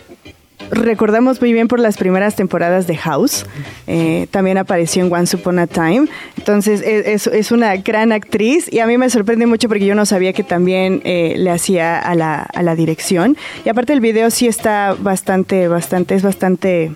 [0.71, 3.45] recordamos muy bien por las primeras temporadas de House.
[3.87, 6.07] Eh, también apareció en Once Upon a Time.
[6.39, 9.95] Entonces es, es- es una gran actriz y a mí me sorprende mucho porque yo
[9.95, 13.37] no sabía que también eh, le hacía a la, a la dirección.
[13.65, 16.93] Y aparte el video sí está bastante, bastante, es bastante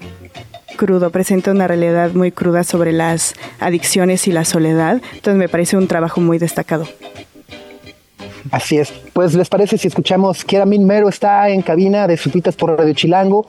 [0.77, 5.03] crudo, presenta una realidad muy cruda sobre las adicciones y la soledad.
[5.15, 6.87] Entonces me parece un trabajo muy destacado.
[8.51, 8.93] Así es.
[9.13, 12.95] Pues les parece si escuchamos que Min Mero está en cabina de Supitas por Radio
[12.95, 13.47] Chilango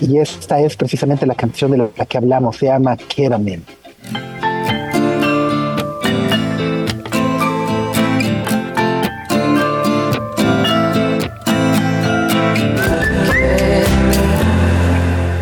[0.00, 3.64] y esta es precisamente la canción de la que hablamos, se llama Keramin.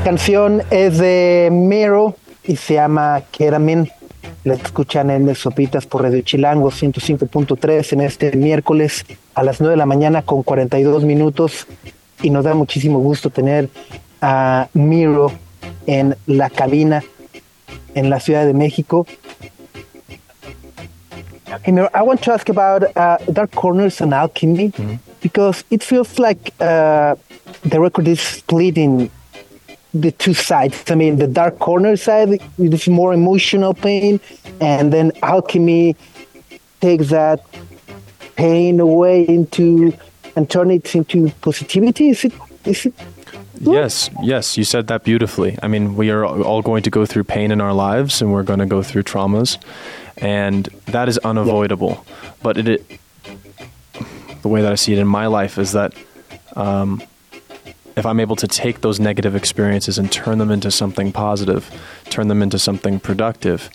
[0.04, 3.90] canción es de Miro y se llama Keramin.
[4.44, 9.78] La escuchan en Sopitas por Radio Chilango 105.3 en este miércoles a las 9 de
[9.78, 11.66] la mañana con 42 minutos.
[12.20, 13.70] Y nos da muchísimo gusto tener
[14.20, 15.32] a Miro
[15.86, 17.02] en la cabina
[17.94, 19.06] en la Ciudad de México.
[21.62, 24.72] Hey, Miro, I want to ask about uh, Dark Corners and Alchemy
[25.22, 27.14] because it feels like uh,
[27.64, 29.10] the record is split in
[29.94, 30.90] the two sides.
[30.90, 34.20] I mean, the dark corner side is more emotional pain,
[34.60, 35.96] and then alchemy
[36.80, 37.40] takes that
[38.36, 39.96] pain away into
[40.36, 42.08] and turn it into positivity.
[42.08, 42.32] Is it?
[42.64, 42.94] Is it?
[43.60, 45.56] Yes, yes, you said that beautifully.
[45.62, 48.42] I mean, we are all going to go through pain in our lives and we're
[48.42, 49.58] going to go through traumas,
[50.18, 52.04] and that is unavoidable.
[52.42, 53.00] But it, it,
[54.42, 55.94] the way that I see it in my life is that
[56.56, 57.00] um,
[57.96, 61.70] if I'm able to take those negative experiences and turn them into something positive,
[62.10, 63.70] turn them into something productive,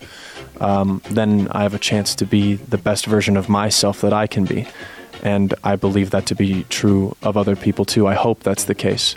[0.59, 4.27] um, then I have a chance to be the best version of myself that I
[4.27, 4.67] can be.
[5.23, 8.07] And I believe that to be true of other people too.
[8.07, 9.15] I hope that's the case.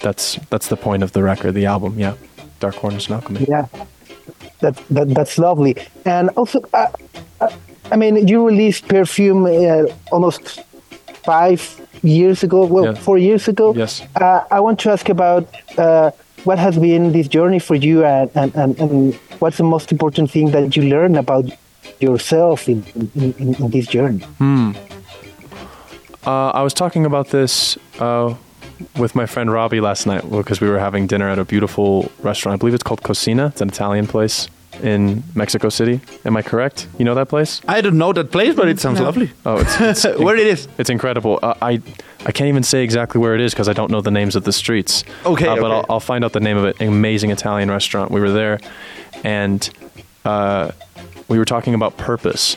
[0.00, 1.98] That's that's the point of the record, the album.
[1.98, 2.14] Yeah,
[2.60, 3.46] Dark Corners and Alchemy.
[3.48, 3.66] Yeah,
[4.60, 5.76] that, that that's lovely.
[6.04, 6.88] And also, uh,
[7.40, 7.50] uh,
[7.90, 10.60] I mean, you released Perfume uh, almost
[11.26, 11.60] five
[12.02, 12.60] years ago.
[12.74, 13.04] Well, Yeah.
[13.06, 13.66] four years ago.
[13.76, 14.02] Yes.
[14.14, 15.44] Uh, I want to ask about
[15.76, 16.10] uh,
[16.44, 20.46] what has been this journey for you, and, and, and, what's the most important thing
[20.52, 21.44] that you learn about
[22.00, 22.84] yourself in,
[23.14, 24.22] in, in, this journey.
[26.26, 28.34] Uh, I was talking about this uh,
[28.96, 32.54] with my friend Robbie last night because we were having dinner at a beautiful restaurant.
[32.54, 33.46] I believe it's called Cosina.
[33.46, 34.48] It's an Italian place
[34.82, 36.00] in Mexico City.
[36.24, 36.86] Am I correct?
[36.98, 37.60] You know that place?
[37.68, 39.30] I don't know that place, but it sounds lovely.
[39.44, 40.68] Oh, it's, it's Where it is?
[40.78, 41.38] It's incredible.
[41.42, 41.80] Uh, I
[42.24, 44.44] I can't even say exactly where it is because I don't know the names of
[44.44, 45.04] the streets.
[45.24, 45.74] Okay, Uh, but okay.
[45.74, 46.80] I'll, I'll find out the name of it.
[46.80, 48.10] An amazing Italian restaurant.
[48.10, 48.58] We were there,
[49.24, 49.68] and
[50.24, 50.72] uh,
[51.28, 52.54] we were talking about purpose,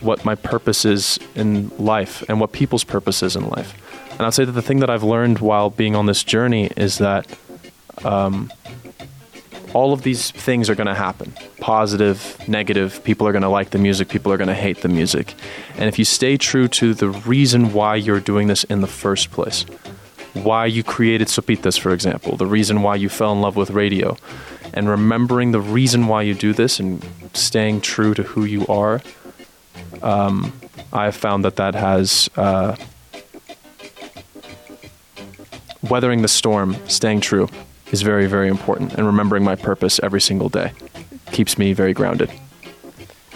[0.00, 3.74] what my purpose is in life, and what people's purpose is in life.
[4.12, 6.98] And I'd say that the thing that I've learned while being on this journey is
[6.98, 7.26] that
[8.04, 8.52] um,
[9.74, 13.02] all of these things are going to happen positive, negative.
[13.04, 15.34] People are going to like the music, people are going to hate the music.
[15.76, 19.30] And if you stay true to the reason why you're doing this in the first
[19.30, 19.64] place,
[20.34, 24.16] why you created Sopitas, for example, the reason why you fell in love with radio,
[24.72, 27.04] and remembering the reason why you do this and
[27.34, 29.02] staying true to who you are,
[30.02, 30.52] um,
[30.92, 32.28] I have found that that has.
[32.36, 32.76] Uh,
[35.82, 37.48] weathering the storm, staying true,
[37.92, 38.94] is very, very important.
[38.94, 40.72] And remembering my purpose every single day
[41.32, 42.30] keeps me very grounded.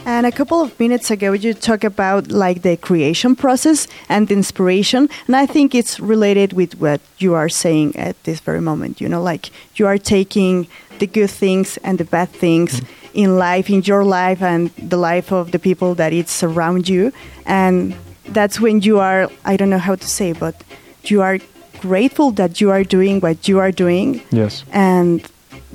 [0.06, 4.34] And a couple of minutes ago, you talked about like the creation process and the
[4.34, 9.00] inspiration, and I think it's related with what you are saying at this very moment.
[9.00, 10.66] You know, like you are taking
[10.98, 13.18] the good things and the bad things mm-hmm.
[13.18, 17.10] in life, in your life, and the life of the people that it's around you,
[17.46, 17.94] and
[18.28, 19.30] that's when you are.
[19.46, 20.54] I don't know how to say, but
[21.04, 21.38] you are
[21.88, 24.64] grateful that you are doing what you are doing, Yes.
[24.72, 25.20] and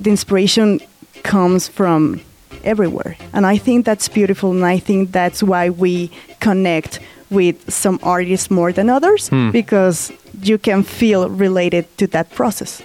[0.04, 0.80] the inspiration
[1.24, 2.22] comes from
[2.63, 3.13] everywhere.
[3.34, 7.00] And i think that's beautiful and i think that's why we connect
[7.38, 10.12] with some artists more than others because
[10.50, 12.82] you can feel related to that process.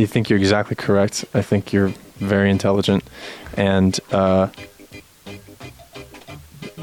[0.00, 1.24] I think you're exactly correct.
[1.34, 3.02] I think you're very intelligent,
[3.56, 4.46] and uh,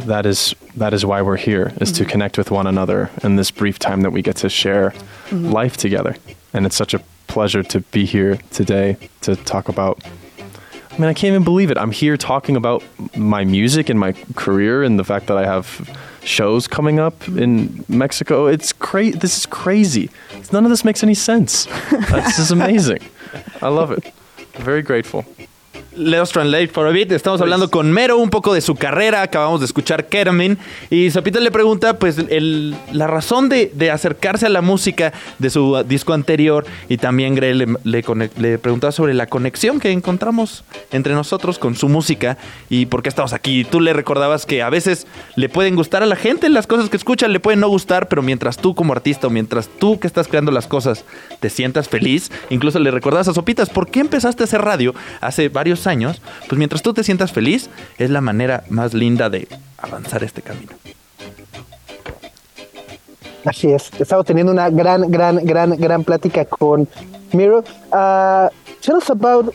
[0.05, 2.11] that is that is why we're here is to mm-hmm.
[2.11, 5.49] connect with one another in this brief time that we get to share mm-hmm.
[5.49, 6.15] life together.
[6.53, 10.01] And it's such a pleasure to be here today to talk about.
[10.05, 11.77] I mean, I can't even believe it.
[11.77, 12.83] I'm here talking about
[13.15, 17.85] my music and my career and the fact that I have shows coming up in
[17.87, 18.47] Mexico.
[18.47, 20.09] It's cra- This is crazy.
[20.51, 21.65] None of this makes any sense.
[21.91, 22.99] this is amazing.
[23.61, 24.11] I love it.
[24.53, 25.23] Very grateful.
[25.97, 27.11] Let's translate for a bit.
[27.11, 29.23] Estamos hablando con Mero un poco de su carrera.
[29.23, 30.57] Acabamos de escuchar Ketamine.
[30.91, 35.49] Y Sopita le pregunta, pues, el- la razón de, de acercarse a la música de
[35.49, 36.67] su uh, disco anterior.
[36.87, 38.03] Y también Gre le, le,
[38.37, 42.37] le preguntaba sobre la conexión que encontramos entre nosotros con su música
[42.69, 43.63] y por qué estamos aquí.
[43.63, 46.97] Tú le recordabas que a veces le pueden gustar a la gente las cosas que
[46.97, 50.27] escuchan, le pueden no gustar, pero mientras tú como artista o mientras tú que estás
[50.27, 51.05] creando las cosas
[51.39, 55.49] te sientas feliz, incluso le recordabas a Sopitas, ¿por qué empezaste a hacer radio hace
[55.49, 55.86] varios años?
[55.87, 59.47] Pues mientras tú te sientas feliz, es la manera más linda de
[59.77, 60.73] avanzar este camino.
[63.45, 66.89] Así es, estamos teniendo una gran, gran, gran, gran plática con
[67.31, 67.63] Miro.
[67.93, 68.49] Uh,
[68.81, 69.53] tell us about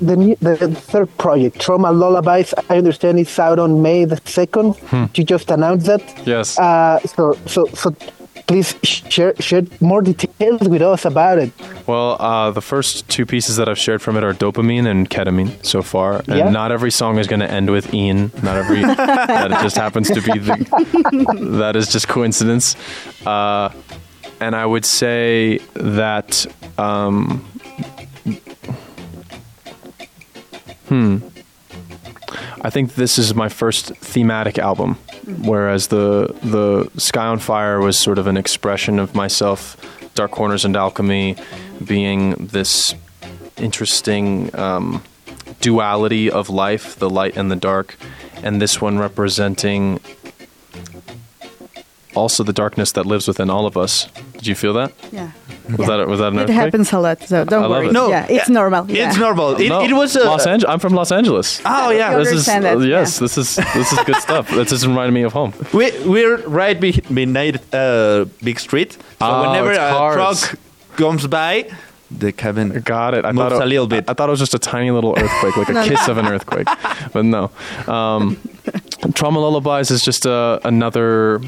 [0.00, 0.56] the, new, the
[0.90, 2.52] third project, Trauma Lullabies.
[2.68, 4.76] I understand it's out on May the 2nd.
[5.16, 6.02] You just announced that.
[6.26, 6.58] Yes.
[6.58, 7.94] Uh, so, so, so
[8.46, 11.52] please share, share more details with us about it.
[11.86, 15.64] Well, uh, the first two pieces that I've shared from it are dopamine and ketamine
[15.64, 16.50] so far, and Yeah.
[16.50, 20.20] not every song is going to end with "een." Not every that just happens to
[20.20, 20.56] be the
[21.60, 22.76] that is just coincidence.
[23.26, 23.70] Uh,
[24.40, 26.46] and I would say that
[26.78, 27.44] um,
[30.88, 31.18] hmm,
[32.60, 34.96] I think this is my first thematic album,
[35.42, 39.76] whereas the the Sky on Fire was sort of an expression of myself,
[40.14, 41.36] Dark Corners and Alchemy,
[41.84, 42.94] being this
[43.56, 45.02] interesting um,
[45.60, 47.96] duality of life, the light and the dark,
[48.42, 50.00] and this one representing
[52.14, 54.08] also the darkness that lives within all of us.
[54.34, 54.92] Did you feel that?
[55.12, 55.30] Yeah.
[55.78, 56.56] Was that was that an It earthquake?
[56.56, 57.86] happens a lot, so don't I worry.
[57.88, 57.92] it.
[57.92, 58.86] No, yeah, it's normal.
[58.90, 59.54] It's normal.
[59.60, 60.72] It, No, it was uh, Los Angeles.
[60.72, 61.60] I'm from Los Angeles.
[61.64, 62.84] Oh yeah, this is uh, yes.
[62.86, 63.20] yeah.
[63.20, 64.48] This is this is good stuff.
[64.50, 65.52] This just reminded me of home.
[65.72, 68.92] we we're right be- behind uh, big street.
[68.94, 70.16] So Oh, whenever a cars.
[70.48, 70.58] truck
[70.96, 71.70] comes by,
[72.10, 73.24] the cabin Got it.
[73.24, 74.04] I moves thought a little bit.
[74.10, 76.66] I, thought it was just a tiny little earthquake, like a kiss of an earthquake,
[77.12, 77.50] but no.
[77.86, 78.38] Um,
[79.14, 81.40] Trauma lullabies is just a, another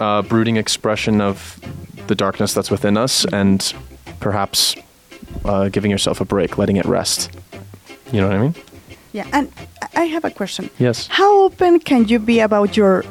[0.00, 1.58] uh, brooding expression of
[2.06, 3.74] the darkness that's within us, and
[4.20, 4.74] perhaps
[5.44, 7.30] uh, giving yourself a break, letting it rest.
[8.12, 8.54] You know what I mean?
[9.12, 9.50] Yeah, and
[9.94, 10.70] I have a question.
[10.78, 11.06] Yes.
[11.06, 13.04] How open can you be about your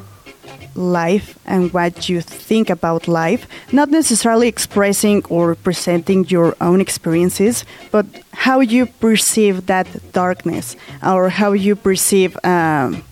[0.76, 3.48] life and what you think about life?
[3.72, 11.30] Not necessarily expressing or presenting your own experiences, but how you perceive that darkness or
[11.30, 13.04] how you perceive, um,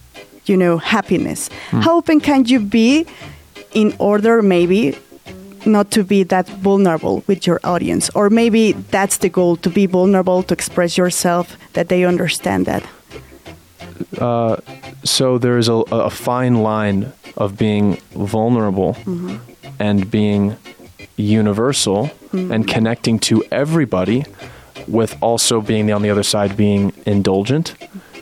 [0.46, 1.50] you know, happiness.
[1.72, 3.08] How open can you be
[3.74, 4.98] in order, maybe,
[5.66, 8.10] not to be that vulnerable with your audience?
[8.16, 12.84] Or maybe that's the goal to be vulnerable, to express yourself, that they understand that.
[14.18, 14.58] Uh,
[15.04, 19.38] so there's a, a fine line of being vulnerable mm-hmm.
[19.80, 20.56] and being
[21.16, 22.64] universal and mm-hmm.
[22.64, 24.26] connecting to everybody,
[24.88, 27.76] with also being on the other side being indulgent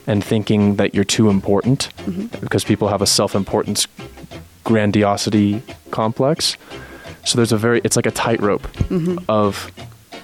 [0.06, 2.26] and thinking that you're too important mm-hmm.
[2.40, 3.86] because people have a self-importance
[4.64, 6.56] grandiosity complex.
[7.24, 9.18] So there's a very it's like a tightrope mm-hmm.
[9.28, 9.70] of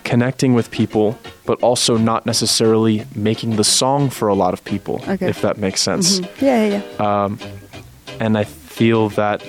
[0.05, 5.03] connecting with people, but also not necessarily making the song for a lot of people,
[5.07, 5.29] Okay.
[5.29, 6.21] if that makes sense.
[6.21, 6.45] Mm-hmm.
[6.45, 7.25] Yeah, yeah, yeah.
[7.25, 7.39] Um,
[8.19, 9.43] and I feel that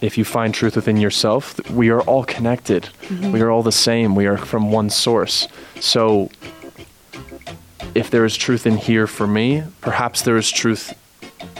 [0.00, 2.84] if you find truth within yourself, we are all connected.
[2.84, 3.32] Mm-hmm.
[3.32, 4.14] We are all the same.
[4.14, 5.48] We are from one source.
[5.80, 6.30] So
[7.94, 10.94] if there is truth in here for me, perhaps there is truth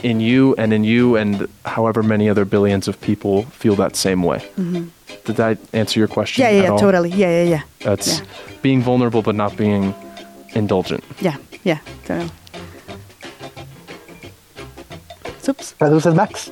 [0.02, 4.22] in you and in you and however many other billions of people feel that same
[4.22, 4.38] way.
[4.56, 4.88] Mm-hmm.
[5.24, 6.42] Did that answer your question?
[6.42, 6.78] Yeah, yeah, at yeah, all?
[6.78, 7.10] totally.
[7.10, 7.62] Yeah, yeah, yeah.
[7.80, 8.26] That's Yeah.
[8.62, 9.94] being vulnerable but not being
[10.54, 11.04] indulgent.
[11.20, 12.30] Yeah, yeah, totally.
[15.42, 16.50] Sups, ¿Traduces, Max?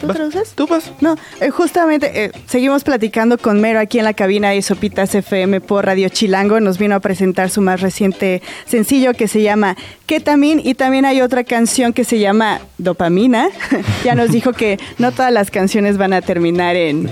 [0.00, 0.52] ¿Tú traduces?
[0.54, 0.92] ¿Tú vas?
[1.00, 5.60] No, eh, justamente eh, seguimos platicando con Mero aquí en la cabina de Sopitas FM
[5.60, 6.60] por Radio Chilango.
[6.60, 11.20] Nos vino a presentar su más reciente sencillo que se llama Ketamin y también hay
[11.20, 13.48] otra canción que se llama Dopamina.
[14.04, 17.10] ya nos dijo que no todas las canciones van a terminar en...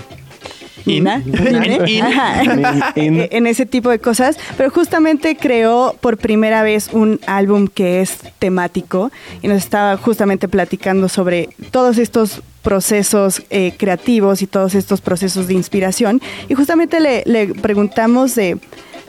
[0.87, 1.07] In.
[1.87, 2.03] In.
[2.03, 2.93] ajá.
[2.97, 3.29] In.
[3.31, 8.19] En ese tipo de cosas, pero justamente creó por primera vez un álbum que es
[8.39, 9.11] temático
[9.43, 15.47] y nos estaba justamente platicando sobre todos estos procesos eh, creativos y todos estos procesos
[15.47, 18.59] de inspiración y justamente le, le preguntamos de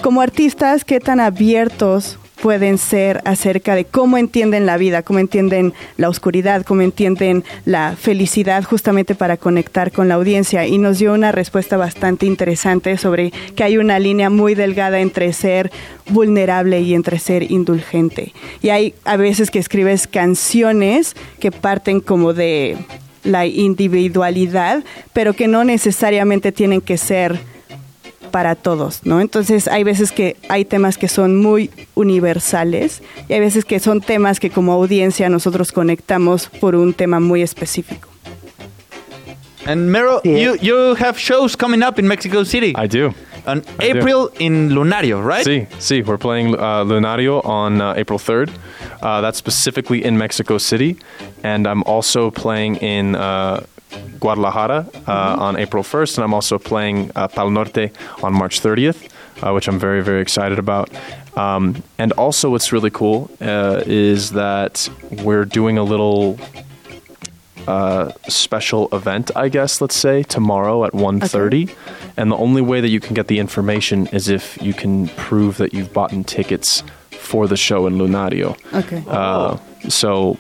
[0.02, 5.74] como artistas qué tan abiertos pueden ser acerca de cómo entienden la vida, cómo entienden
[5.98, 11.14] la oscuridad, cómo entienden la felicidad justamente para conectar con la audiencia y nos dio
[11.14, 15.72] una respuesta bastante interesante sobre que hay una línea muy delgada entre ser
[16.10, 18.34] vulnerable y entre ser indulgente.
[18.62, 22.78] Y hay a veces que escribes canciones que parten como de
[23.24, 27.40] la individualidad, pero que no necesariamente tienen que ser
[28.28, 29.22] para todos, ¿no?
[29.22, 34.02] Entonces hay veces que hay temas que son muy universales y hay veces que son
[34.02, 38.10] temas que como audiencia nosotros conectamos por un tema muy específico.
[39.66, 43.14] And Mero, you you have shows coming up in Mexico City I do.
[43.46, 44.00] on I do.
[44.00, 45.44] April in Lunario, right?
[45.44, 48.50] See, see, we're playing uh, Lunario on uh, April 3rd.
[49.02, 50.98] Uh, that's specifically in Mexico City.
[51.44, 53.66] And I'm also playing in uh,
[54.20, 56.18] Guadalajara uh, on April 1st.
[56.18, 57.92] And I'm also playing uh, Pal Norte
[58.24, 59.10] on March 30th,
[59.42, 60.90] uh, which I'm very, very excited about.
[61.38, 64.90] Um, and also, what's really cool uh, is that
[65.24, 66.40] we're doing a little
[67.68, 71.74] uh, special event, I guess, let's say, tomorrow at 1.30.
[72.16, 75.58] And the only way that you can get the information is if you can prove
[75.58, 76.84] that you've bought in tickets
[77.18, 78.56] for the show in Lunario.
[78.74, 79.04] Okay.
[79.08, 79.58] Uh,
[79.90, 80.36] so,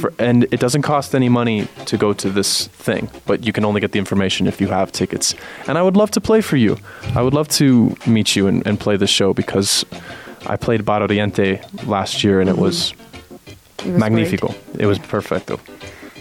[0.00, 3.64] for, and it doesn't cost any money to go to this thing, but you can
[3.64, 5.34] only get the information if you have tickets.
[5.66, 6.76] And I would love to play for you.
[7.14, 9.84] I would love to meet you and, and play this show because
[10.46, 12.92] I played Bar Oriente last year and it was
[13.78, 14.54] It was magnifico.
[14.78, 15.58] It was perfecto.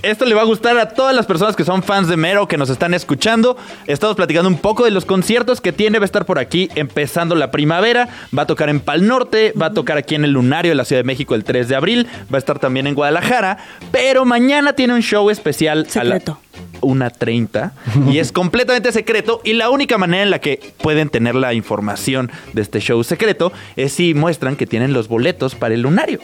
[0.04, 2.58] Esto le va a gustar a todas las personas que son fans de Mero, que
[2.58, 3.56] nos están escuchando.
[3.86, 6.00] Estamos platicando un poco de los conciertos que tiene.
[6.00, 8.10] Va a estar por aquí empezando la primavera.
[8.36, 9.54] Va a tocar en Pal Norte.
[9.60, 11.76] Va a tocar aquí en el Lunario de la Ciudad de México el 3 de
[11.76, 12.08] abril.
[12.34, 13.60] Va a estar también en Guadalajara.
[13.92, 16.32] Pero mañana tiene un show especial Secreto.
[16.32, 16.36] a
[16.82, 17.72] la 1.30.
[18.12, 19.40] y es completamente secreto.
[19.44, 23.54] Y la única manera en la que pueden tener la información de este show secreto
[23.76, 26.20] es si muestran que tienen los boletos para el Lunario.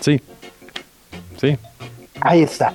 [0.00, 0.20] Sí.
[1.40, 1.56] Sí.
[2.20, 2.72] Ahí está.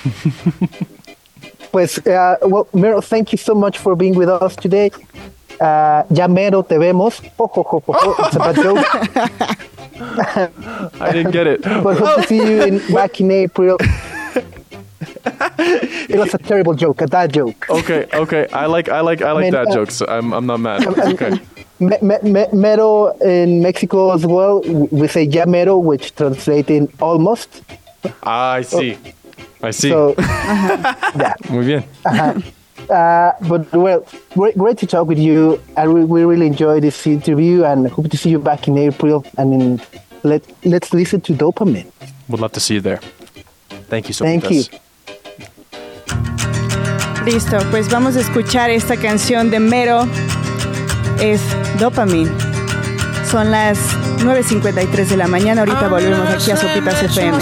[1.72, 4.90] pues, uh, well, Mero, thank you so much for being with us today.
[5.60, 7.20] Uh, ya Mero te vemos.
[7.38, 8.14] Ho, ho, ho.
[8.18, 8.86] It's a bad joke.
[11.00, 11.62] I didn't get it.
[11.62, 13.76] But hope to see you in, back in April.
[16.08, 17.68] it was a terrible joke, a bad joke.
[17.68, 18.46] Okay, okay.
[18.52, 20.00] I like I like I like that uh, jokes.
[20.00, 20.86] I'm I'm not mad.
[20.86, 21.38] Okay.
[21.78, 26.88] Me, me, me, mero in Mexico as well, we say ya mero, which translates in
[27.00, 27.62] almost.
[28.22, 28.98] Ah, I see.
[29.62, 29.90] I see.
[29.90, 31.34] So, yeah.
[31.50, 31.84] Muy bien.
[32.88, 34.04] Uh, but well,
[34.34, 35.60] great, great to talk with you.
[35.76, 39.24] I re- we really enjoyed this interview and hope to see you back in April.
[39.38, 39.80] And in,
[40.22, 41.90] let let's listen to dopamine.
[42.28, 43.00] Would love to see you there.
[43.88, 44.42] Thank you so much.
[44.42, 44.64] Thank you.
[47.26, 50.08] Listo, pues vamos a escuchar esta canción de Mero.
[51.20, 51.42] Es
[51.78, 52.30] Dopamine.
[53.30, 53.78] Son las
[54.20, 55.62] 9.53 de la mañana.
[55.62, 57.38] Ahorita volvemos aquí a Sopitas FM.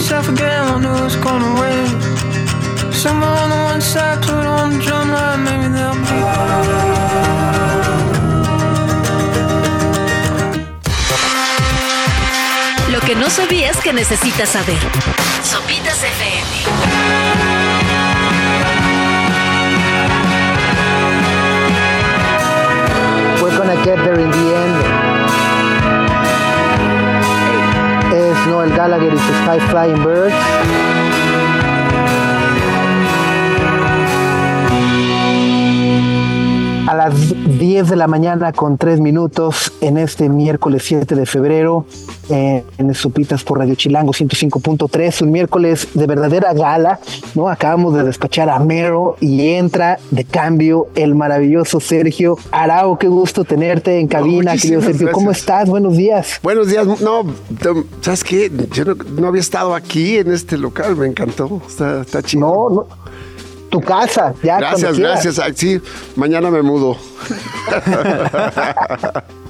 [12.90, 14.78] Lo que no sabías que necesitas saber.
[15.42, 17.48] Sopitas FM.
[23.42, 24.77] We're gonna get there in the end.
[28.68, 30.87] The Gallagher is a sky flying bird.
[36.88, 37.12] A las
[37.58, 41.84] 10 de la mañana con 3 minutos en este miércoles 7 de febrero
[42.30, 46.98] eh, en Sopitas por Radio Chilango 105.3, un miércoles de verdadera gala,
[47.34, 47.50] ¿no?
[47.50, 53.44] Acabamos de despachar a Mero y entra de cambio el maravilloso Sergio Arao, qué gusto
[53.44, 55.68] tenerte en cabina, querido Sergio, ¿cómo estás?
[55.68, 56.40] Buenos días.
[56.42, 56.86] Buenos días.
[57.02, 57.26] No,
[58.00, 58.50] ¿sabes qué?
[58.72, 61.60] Yo no, no había estado aquí en este local, me encantó.
[61.68, 62.46] Está, está chido.
[62.46, 62.86] No, no,
[63.68, 65.40] tu casa, ya Gracias, gracias.
[65.54, 65.80] Sí,
[66.16, 66.96] mañana me mudo.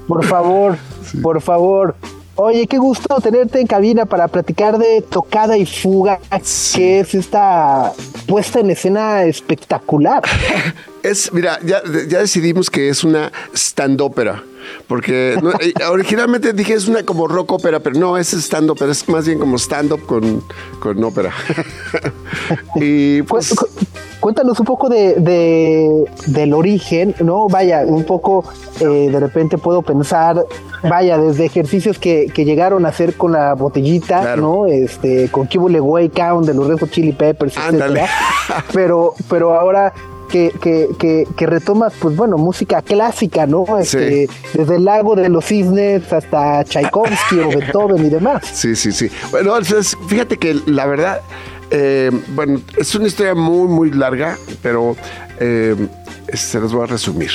[0.08, 0.78] Por favor,
[1.22, 1.94] por favor.
[2.34, 6.18] Oye, qué gusto tenerte en cabina para platicar de Tocada y Fuga,
[6.72, 7.92] que es esta
[8.26, 10.22] puesta en escena espectacular.
[11.00, 14.42] Es, mira, ya, ya decidimos que es una stand-ópera.
[14.86, 19.08] Porque no, eh, originalmente dije es una como rock ópera, pero no, es stand-ópera, es
[19.08, 20.42] más bien como stand-up con,
[20.80, 21.32] con ópera.
[22.74, 23.54] y pues.
[24.20, 27.48] Cu- cu- Cuéntanos un poco de, de- del origen, ¿no?
[27.48, 28.44] Vaya, un poco
[28.80, 30.44] eh, de repente puedo pensar,
[30.82, 34.42] vaya, desde ejercicios que, que llegaron a hacer con la botellita, Claro.
[34.42, 34.66] ¿no?
[34.66, 38.00] Este, con Cubole Way Count de los Red Hot Chili Peppers, Ándale.
[38.02, 38.64] etcétera.
[38.72, 39.92] Pero, pero ahora
[40.30, 43.64] que, que, que, que retomas, pues bueno, música clásica, ¿no?
[43.78, 44.32] Este, Sí.
[44.58, 48.42] Desde el lago de los cisnes hasta Tchaikovsky o Beethoven y demás.
[48.52, 49.10] Sí, sí, sí.
[49.30, 51.20] Bueno, entonces, fíjate que la verdad,
[51.70, 54.96] eh, bueno, es una historia muy, muy larga, pero
[55.38, 55.76] eh,
[56.32, 57.30] se los voy a resumir.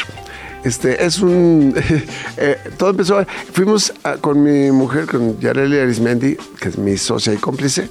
[0.64, 1.76] Este es un.
[2.38, 3.26] eh, todo empezó.
[3.52, 7.90] Fuimos con mi mujer, con Yareli Arismendi, que es mi socia y cómplice.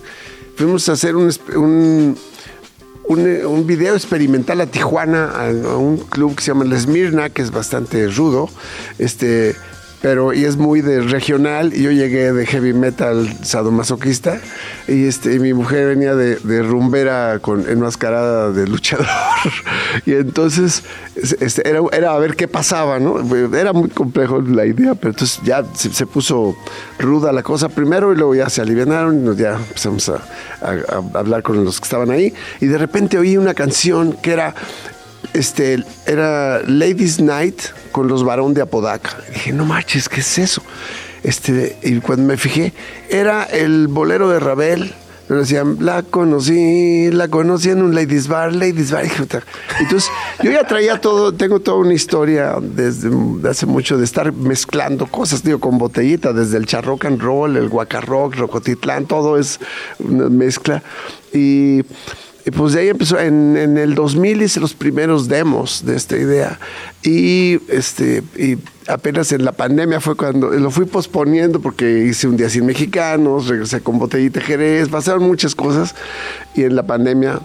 [0.56, 2.16] Fuimos a hacer un,
[3.04, 7.42] un video experimental a Tijuana, a, a un club que se llama La Esmirna, que
[7.42, 8.48] es bastante rudo.
[8.98, 9.54] Este.
[10.02, 14.40] Pero, y es muy de regional, yo llegué de heavy metal sadomasoquista,
[14.88, 19.06] y este, y mi mujer venía de, rumbera con enmascarada de luchador.
[20.06, 20.82] y entonces,
[21.14, 23.20] es- este, era, era a ver qué pasaba, ¿no?
[23.56, 26.56] Era muy complejo la idea, pero entonces ya se, puso
[26.98, 30.20] ruda la cosa primero, y luego ya se alivianaron, y ya empezamos a
[31.14, 34.52] hablar con los que estaban ahí, y de repente oí una canción que era
[35.34, 37.60] este, era Ladies Night
[37.90, 39.16] con los varón de Apodaca.
[39.30, 40.62] Y dije, no marches, ¿qué es eso?
[41.22, 42.72] Este, y cuando me fijé,
[43.08, 44.92] era el bolero de Ravel
[45.28, 49.06] Pero decían, la conocí, la conocí en un Ladies Bar, Ladies Bar.
[49.80, 50.10] Entonces,
[50.42, 53.08] yo ya traía todo, tengo toda una historia desde
[53.48, 57.68] hace mucho de estar mezclando cosas, digo, con botellita, desde el charrock and roll, el
[57.68, 59.60] guacarrock, rocotitlán, todo es
[60.00, 60.82] una mezcla.
[61.32, 61.82] Y
[62.44, 66.16] y pues de ahí empezó, en, en, el 2000 hice los primeros demos de esta
[66.16, 66.58] idea.
[67.02, 72.36] Y, este, y apenas en la pandemia fue cuando lo fui posponiendo porque hice un
[72.36, 75.94] día sin mexicanos, regresé con Botellita Jerez, pasaron muchas cosas.
[76.56, 77.40] Y en la pandemia,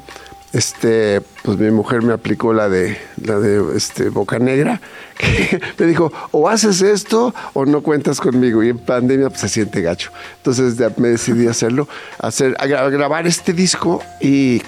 [0.51, 4.81] este, pues mi mujer me aplicó la de, la de este, Boca Negra,
[5.77, 8.63] me dijo, o haces esto o no cuentas conmigo.
[8.63, 10.09] Y en pandemia pues, se siente gacho.
[10.37, 11.87] Entonces me decidí hacerlo,
[12.17, 14.63] hacer, a grabar este disco y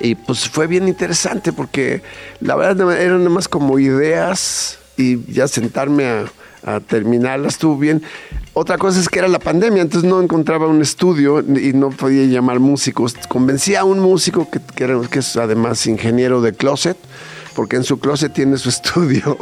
[0.00, 2.02] y pues fue bien interesante porque
[2.40, 6.26] la verdad eran nada más como ideas y ya sentarme a,
[6.88, 8.02] terminarlas estuvo bien.
[8.54, 12.24] Otra cosa es que era la pandemia, entonces no encontraba un estudio y no podía
[12.24, 13.14] llamar músicos.
[13.28, 16.96] Convencí a un músico que, que, es además ingeniero de closet,
[17.54, 19.36] porque en su closet tiene su estudio.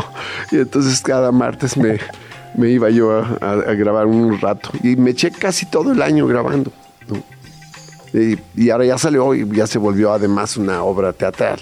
[0.51, 2.01] Y entonces cada martes me,
[2.57, 4.71] me iba yo a, a, grabar un rato.
[4.83, 6.73] Y me eché casi todo el año grabando.
[8.15, 11.61] Y, ahora ya salió y ya se volvió además una obra teatral.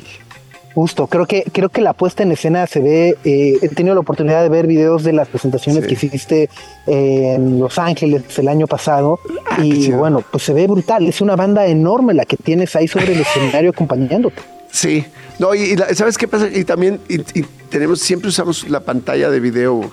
[0.74, 4.02] Justo, creo que, creo que la puesta en escena se ve, eh, he tenido la
[4.02, 6.48] oportunidad de ver videos de las presentaciones que hiciste
[6.86, 9.18] en Los Ángeles el año pasado
[9.50, 12.86] ah, y bueno, pues se ve brutal, es una banda enorme la que tienes ahí
[12.86, 14.42] sobre el escenario acompañándote.
[14.70, 15.04] Sí,
[15.40, 16.48] no, y, ¿sabes qué pasa?
[16.48, 17.18] Y también y
[17.68, 19.90] tenemos, siempre usamos la pantalla de video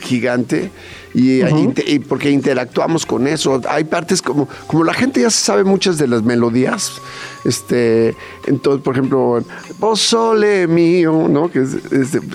[0.00, 0.70] gigante
[1.14, 3.60] y, porque interactuamos con eso.
[3.68, 7.00] Hay partes como, como la gente ya sabe muchas de las melodías,
[7.44, 8.14] este,
[8.46, 9.42] entonces, por ejemplo,
[9.78, 11.50] vos sole mío, ¿no?
[11.50, 11.64] Que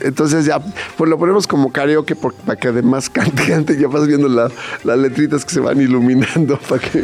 [0.02, 0.60] entonces ya,
[0.98, 4.52] pues lo ponemos como karaoke para que además cante, cante, ya vas viendo las
[4.98, 6.60] letritas que se van iluminando.
[6.70, 7.04] Para que,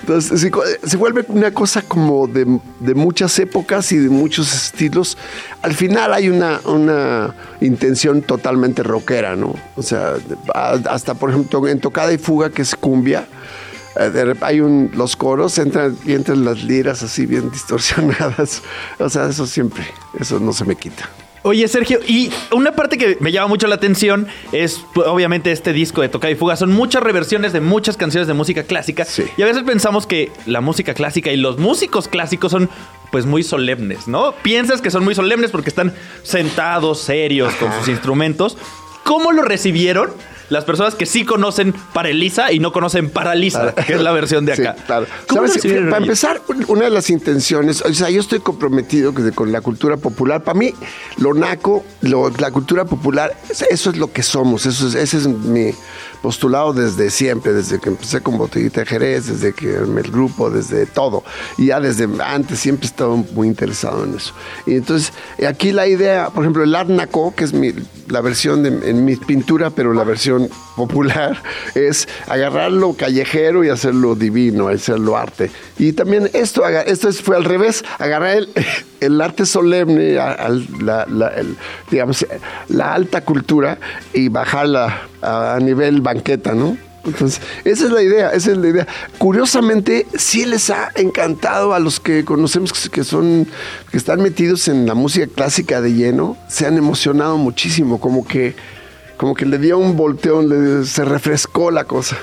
[0.00, 0.50] entonces
[0.84, 5.16] se, vuelve una cosa como de, de, muchas épocas y de muchos estilos.
[5.62, 9.54] Al final hay una, una intención totalmente rockera, ¿no?
[9.76, 10.14] O sea,
[10.54, 13.26] hasta por ejemplo en Tocada y Fuga, que es cumbia,
[13.98, 18.62] eh, hay un, los coros entran y entran las liras así bien distorsionadas.
[18.98, 19.84] O sea, eso siempre,
[20.18, 21.08] eso no se me quita.
[21.42, 25.72] Oye, Sergio, y una parte que me llama mucho la atención es pues, obviamente este
[25.72, 26.54] disco de Tocada y Fuga.
[26.56, 29.06] Son muchas reversiones de muchas canciones de música clásica.
[29.38, 32.68] Y a veces pensamos que la música clásica y los músicos clásicos son
[33.10, 34.32] pues muy solemnes, ¿no?
[34.42, 38.58] Piensas que son muy solemnes porque están sentados, serios, con sus instrumentos.
[39.02, 40.10] ¿Cómo lo recibieron?
[40.50, 44.52] Las personas que sí conocen Paralisa y no conocen Paralisa, que es la versión de
[44.52, 44.76] acá.
[44.86, 45.06] claro.
[45.26, 50.42] Para empezar, una de las intenciones, o sea, yo estoy comprometido con la cultura popular.
[50.42, 50.74] Para mí,
[51.16, 53.34] lo naco, la cultura popular,
[53.70, 55.72] eso es lo que somos, eso es, ese es mi
[56.22, 60.86] postulado desde siempre, desde que empecé con Botellita de Jerez, desde que el grupo, desde
[60.86, 61.22] todo.
[61.58, 64.32] Y ya desde antes siempre he estado muy interesado en eso.
[64.66, 65.12] Y entonces,
[65.46, 67.72] aquí la idea, por ejemplo, el Art Naco, que es mi,
[68.08, 71.42] la versión de, en mi pintura, pero la versión popular,
[71.74, 75.50] es agarrar lo callejero y hacerlo divino, hacerlo arte.
[75.78, 78.44] Y también esto, esto fue al revés, agarrar
[79.00, 81.06] el, arte solemne, la,
[81.90, 82.26] digamos,
[82.68, 83.78] la alta cultura
[84.12, 86.76] y bajarla a, nivel banqueta, ¿no?
[87.04, 88.86] Entonces, esa es la idea, esa es la idea.
[89.16, 93.46] Curiosamente, sí les ha encantado a los que conocemos que son,
[93.90, 98.54] que están metidos en la música clásica de lleno, se han emocionado muchísimo, como que,
[99.20, 102.16] como que le dio un volteón, se refrescó la cosa.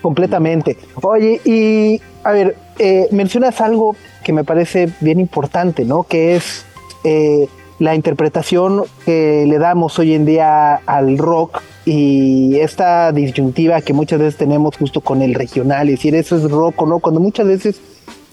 [0.00, 0.78] Completamente.
[1.02, 6.04] Oye, y a ver, eh, mencionas algo que me parece bien importante, ¿no?
[6.04, 6.64] Que es
[7.02, 7.48] eh,
[7.80, 14.20] la interpretación que le damos hoy en día al rock y esta disyuntiva que muchas
[14.20, 17.48] veces tenemos justo con el regional, y decir eso es rock o no, cuando muchas
[17.48, 17.80] veces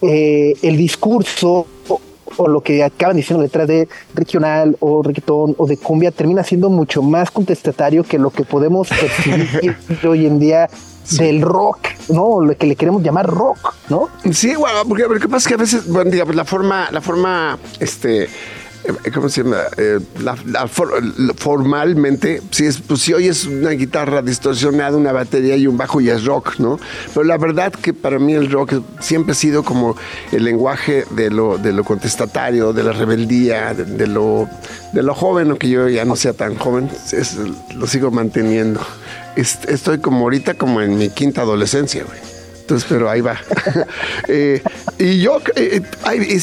[0.03, 1.65] eh, el discurso
[2.39, 6.69] o, lo que acaban diciendo detrás de regional o reggaetón o de cumbia termina siendo
[6.69, 9.75] mucho más contestatario que lo que podemos percibir
[10.07, 10.69] hoy en día
[11.17, 11.79] del rock,
[12.09, 12.41] ¿no?
[12.41, 14.09] Lo que le queremos llamar rock, ¿no?
[14.31, 17.01] Sí, bueno, porque lo que pasa es que a veces, bueno, digamos, la forma, la
[17.01, 18.29] forma, este,
[19.13, 19.57] ¿cómo se llama?
[19.77, 19.99] Eh,
[21.35, 26.01] formalmente, si, es, pues, si hoy es una guitarra distorsionada, una batería y un bajo
[26.01, 26.79] y es rock, ¿no?
[27.13, 29.95] Pero la verdad que para mí el rock siempre ha sido como
[30.31, 34.47] el lenguaje de lo, de lo contestatario, de la rebeldía, de, lo,
[34.93, 36.89] de lo joven, aunque yo ya no sea tan joven,
[37.75, 38.81] lo sigo manteniendo.
[39.35, 42.38] estoy como ahorita como en mi quinta adolescencia, güey.
[42.69, 43.39] Entonces, pero ahí va.
[44.27, 44.61] Eh,
[44.99, 45.81] y yo, eh,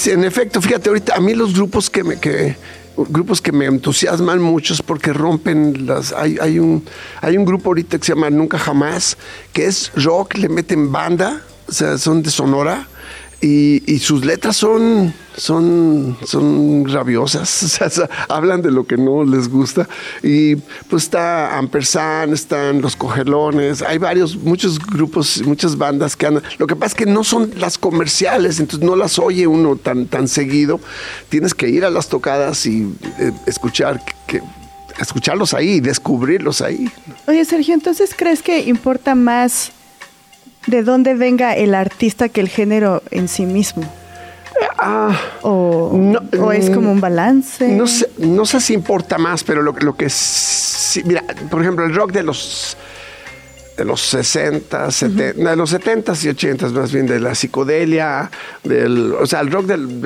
[0.06, 2.56] en efecto, fíjate, ahorita a mí los grupos que me, que,
[2.96, 6.12] grupos que me entusiasman mucho es porque rompen las.
[6.12, 6.84] Hay, un,
[7.20, 9.16] hay un grupo ahorita que se llama Nunca Jamás,
[9.52, 12.88] que es rock, le meten banda, o sea, son de Sonora.
[13.40, 19.48] Y sus letras son, son, son rabiosas, o sea, hablan de lo que no les
[19.48, 19.88] gusta.
[20.22, 20.56] Y
[20.88, 26.42] pues está Ampersand, están Los Cogelones, hay varios, muchos grupos, muchas bandas que andan.
[26.58, 30.06] Lo que pasa es que no son las comerciales, entonces no las oye uno tan,
[30.06, 30.80] tan seguido.
[31.28, 32.82] Tienes que ir a las tocadas y
[33.18, 34.42] eh, escuchar que,
[34.98, 36.90] escucharlos ahí, descubrirlos ahí.
[37.26, 39.72] Oye, Sergio, entonces crees que importa más
[40.66, 43.88] de dónde venga el artista que el género en sí mismo?
[44.78, 47.68] Ah, ¿O, No, o es como un balance?
[47.68, 51.84] No sé, no sé si importa más, pero lo, lo que sí, mira, por ejemplo,
[51.84, 52.76] el rock de los
[53.76, 58.30] de los 60, 70, de los 70 y 80 más bien, de la psicodelia,
[58.64, 60.00] del, o sea, el rock del,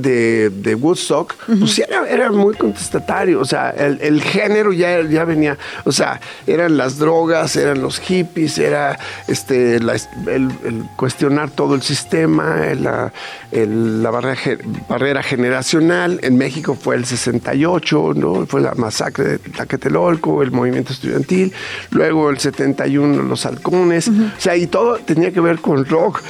[0.00, 5.02] de, de Woodstock, pues sí era, era muy contestatario, o sea, el, el género ya,
[5.02, 9.94] ya venía, o sea, eran las drogas, eran los hippies, era este, la,
[10.26, 13.12] el, el cuestionar todo el sistema, la,
[13.52, 14.58] la barrera,
[14.88, 18.46] barrera generacional, en México fue el 68, ¿no?
[18.46, 21.52] fue la masacre de Tlaquetelolco, el movimiento estudiantil,
[21.90, 26.22] luego el 71 los halcones, o sea, y todo tenía que ver con rock,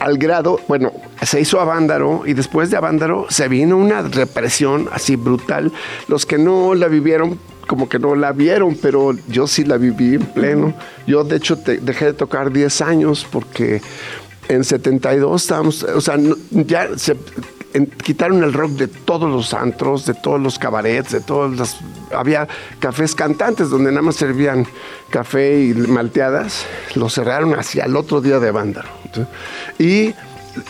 [0.00, 0.92] al grado, bueno,
[1.22, 5.72] se hizo Avándaro y después de Avándaro se vino una represión así brutal,
[6.08, 10.14] los que no la vivieron como que no la vieron, pero yo sí la viví
[10.14, 10.74] en pleno.
[11.06, 13.82] Yo de hecho dejé de tocar 10 años porque
[14.48, 16.16] en 72 estábamos, o sea,
[16.50, 17.16] ya se
[18.02, 21.76] quitaron el rock de todos los antros, de todos los cabarets, de todos los...
[22.14, 22.48] Había
[22.78, 24.66] cafés cantantes donde nada más servían
[25.10, 26.66] café y malteadas.
[26.94, 28.88] Lo cerraron hacia el otro día de Vándaro.
[29.78, 30.14] Y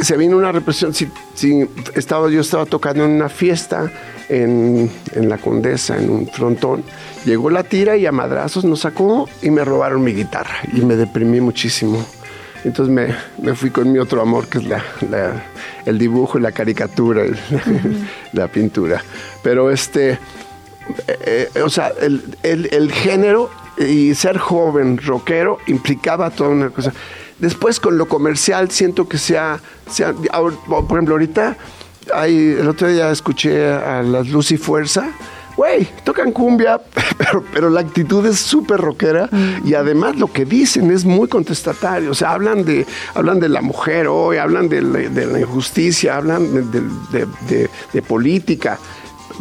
[0.01, 0.93] se vino una represión.
[0.95, 3.91] Si, si estaba, yo estaba tocando en una fiesta
[4.28, 6.82] en, en La Condesa, en un frontón.
[7.24, 10.57] Llegó la tira y a madrazos nos sacó y me robaron mi guitarra.
[10.72, 12.05] Y me deprimí muchísimo.
[12.64, 15.45] Entonces me, me fui con mi otro amor, que es la, la-
[15.84, 17.22] el dibujo, la caricatura,
[18.32, 19.03] la pintura.
[19.43, 20.12] Pero este,
[21.07, 26.70] eh, eh, o sea, el, el- el género y ser joven, rockero, implicaba toda una
[26.70, 26.93] cosa.
[27.39, 29.61] Después con lo comercial siento que sea,
[29.91, 30.53] sea por
[30.93, 31.57] ejemplo, ahorita
[32.14, 35.11] hay, el otro día escuché a las Luz y Fuerza.
[35.57, 36.78] Güey, tocan cumbia,
[37.18, 39.28] pero, pero la actitud es súper rockera
[39.64, 42.11] y además lo que dicen es muy contestatario.
[42.11, 46.16] O sea, hablan de, hablan de la mujer hoy, hablan de la, de la injusticia,
[46.18, 48.78] hablan de, de- de- de- de política,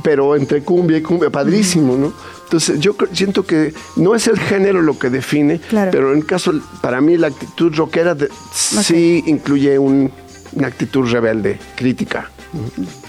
[0.03, 2.13] pero entre cumbia y cumbia, padrísimo, ¿no?
[2.45, 5.91] Entonces yo siento que no es el género lo que define, Claro.
[5.91, 10.11] pero en caso, para mí la actitud rockera de- sí incluye un-
[10.53, 12.29] una actitud rebelde, crítica.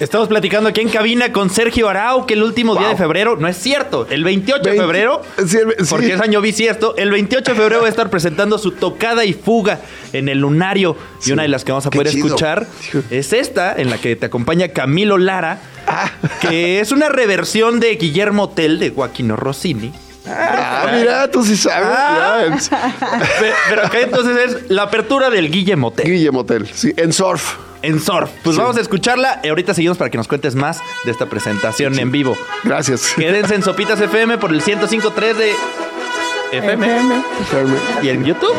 [0.01, 3.49] Estamos platicando aquí en cabina con Sergio Arau, que el último día de febrero, no
[3.49, 5.91] es cierto, el 28 de 20 febrero, Sí, el- sí.
[5.91, 9.33] porque es año bisiesto, el 28 de febrero va a estar presentando su tocada y
[9.33, 9.81] fuga
[10.13, 10.97] en el lunario.
[11.25, 12.27] Y una de las que vamos a poder chido.
[12.27, 12.67] escuchar
[13.11, 16.11] es esta, en la que te acompaña Camilo Lara, Ah.
[16.41, 19.93] que es una reversión de Guillermo Tell de Joaquino Rossini.
[20.29, 21.89] Ah, mira, tú sí sabes.
[21.91, 22.93] Ah.
[23.69, 25.51] Pero acá entonces es la apertura del.
[25.51, 27.55] Guillermo Tell, sí, en surf.
[27.83, 28.31] En surf.
[28.43, 28.63] Pues Sí.
[28.63, 32.11] vamos a escucharla y ahorita seguimos para que nos cuentes más de esta presentación en
[32.11, 32.37] vivo.
[32.65, 33.13] Gracias.
[33.17, 35.53] Quédense en Sopitas FM por el 105.3 de
[36.53, 36.87] FM,
[37.43, 37.75] FM.
[38.03, 38.55] Y en YouTube.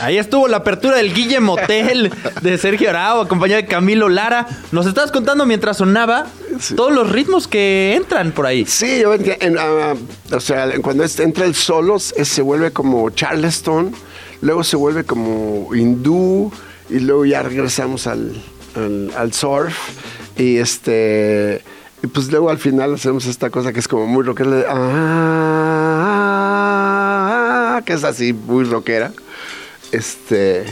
[0.00, 4.46] Ahí estuvo la apertura del Guille Motel de Sergio Arao, acompañado de Camilo Lara.
[4.72, 6.26] Nos estabas contando mientras sonaba
[6.74, 8.64] todos los ritmos que entran por ahí.
[8.66, 9.94] Sí, yo en, ah,
[10.32, 13.92] o sea, cuando entra el solo, se vuelve como Charleston,
[14.40, 16.50] luego se vuelve como hindú,
[16.88, 18.42] y luego ya regresamos al,
[18.74, 19.76] al, al surf,
[20.36, 21.62] y este,
[22.02, 25.20] y pues luego al final hacemos esta cosa que es como muy rockera, ah,
[27.84, 29.12] que es así, muy rockera,
[29.92, 30.64] este,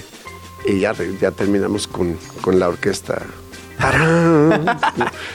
[0.66, 3.22] y ya, ya terminamos con, con la orquesta.
[3.78, 4.78] ¡Tarán!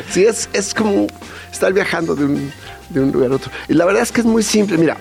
[0.09, 1.07] Sí, es, es como
[1.51, 2.51] estar viajando de un,
[2.89, 3.51] de un lugar a otro.
[3.69, 4.77] Y la verdad es que es muy simple.
[4.77, 4.97] Mira,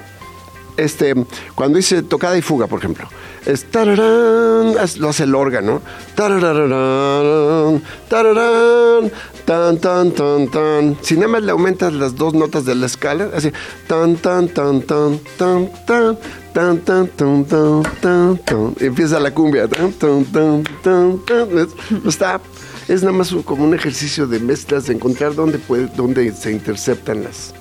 [0.76, 1.14] este,
[1.54, 3.08] cuando dice tocada y fuga, por ejemplo,
[3.44, 5.82] es tararán, lo hace el órgano.
[6.14, 9.10] Tarararán, tararán,
[9.45, 10.97] tan, tan, tan, tan.
[11.03, 13.51] Si nada más le aumentas las dos notas de la escala, así,
[13.86, 16.18] tan, tan, tan, tan, tan, tan,
[16.53, 18.74] tan, tan, tan, tan, tan, tan.
[18.80, 19.68] Empieza la cumbia.
[19.68, 21.59] Tan, tan, tan, tan, tan.
[21.59, 22.40] Es- Está,
[22.88, 25.88] es nada más como un ejercicio de mezclas, de encontrar dónde, puede,
[26.34, 27.55] se interceptan las,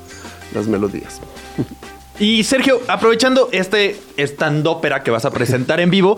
[0.54, 1.20] las melodías.
[2.20, 6.18] Y Sergio, aprovechando este stand-ópera que vas a presentar en vivo,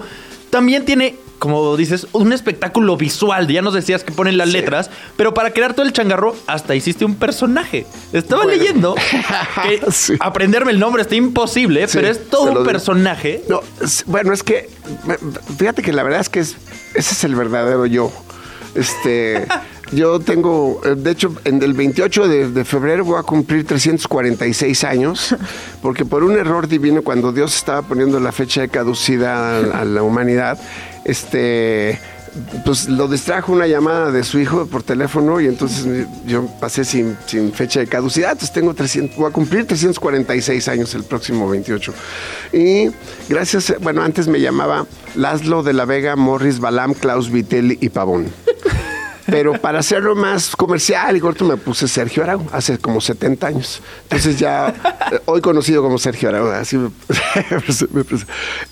[0.50, 3.48] también tiene como dices, un espectáculo visual.
[3.48, 7.04] Ya nos decías que ponen las letras, pero para crear todo el changarro, hasta hiciste
[7.06, 7.86] un personaje.
[8.14, 8.96] Estaba leyendo
[9.64, 10.14] que Sí.
[10.20, 13.44] aprenderme el nombre está imposible, Sí, pero es todo un personaje.
[13.50, 13.62] No,
[14.06, 14.70] bueno, es que
[15.58, 16.56] fíjate que la verdad es que es-
[16.96, 18.12] ese es el verdadero yo.
[18.76, 19.46] Este,
[19.94, 24.84] yo tengo, eh, de hecho, en el 28 de, de febrero voy a cumplir 346
[24.84, 25.36] años,
[25.82, 29.86] porque por un error divino, cuando Dios estaba poniendo la fecha de caducidad a, a
[29.86, 30.60] la humanidad,
[31.06, 32.00] este,
[32.66, 37.16] pues lo distrajo una llamada de su hijo por teléfono y entonces yo pasé sin,
[37.26, 41.94] sin fecha de caducidad, entonces tengo 300, voy a cumplir 346 años el próximo 28.
[42.54, 42.90] Y
[43.30, 44.86] gracias, bueno, antes me llamaba
[45.16, 48.28] Laszlo de la Vega, Morris, Balam, Klaus Vitelli y Pavón.
[49.28, 53.82] Pero para hacerlo más comercial y corto me puse Sergio Arau hace como 70 años.
[54.04, 54.74] Entonces ya,
[55.12, 56.90] eh, hoy conocido como Sergio Arau, así me,
[57.92, 58.04] me.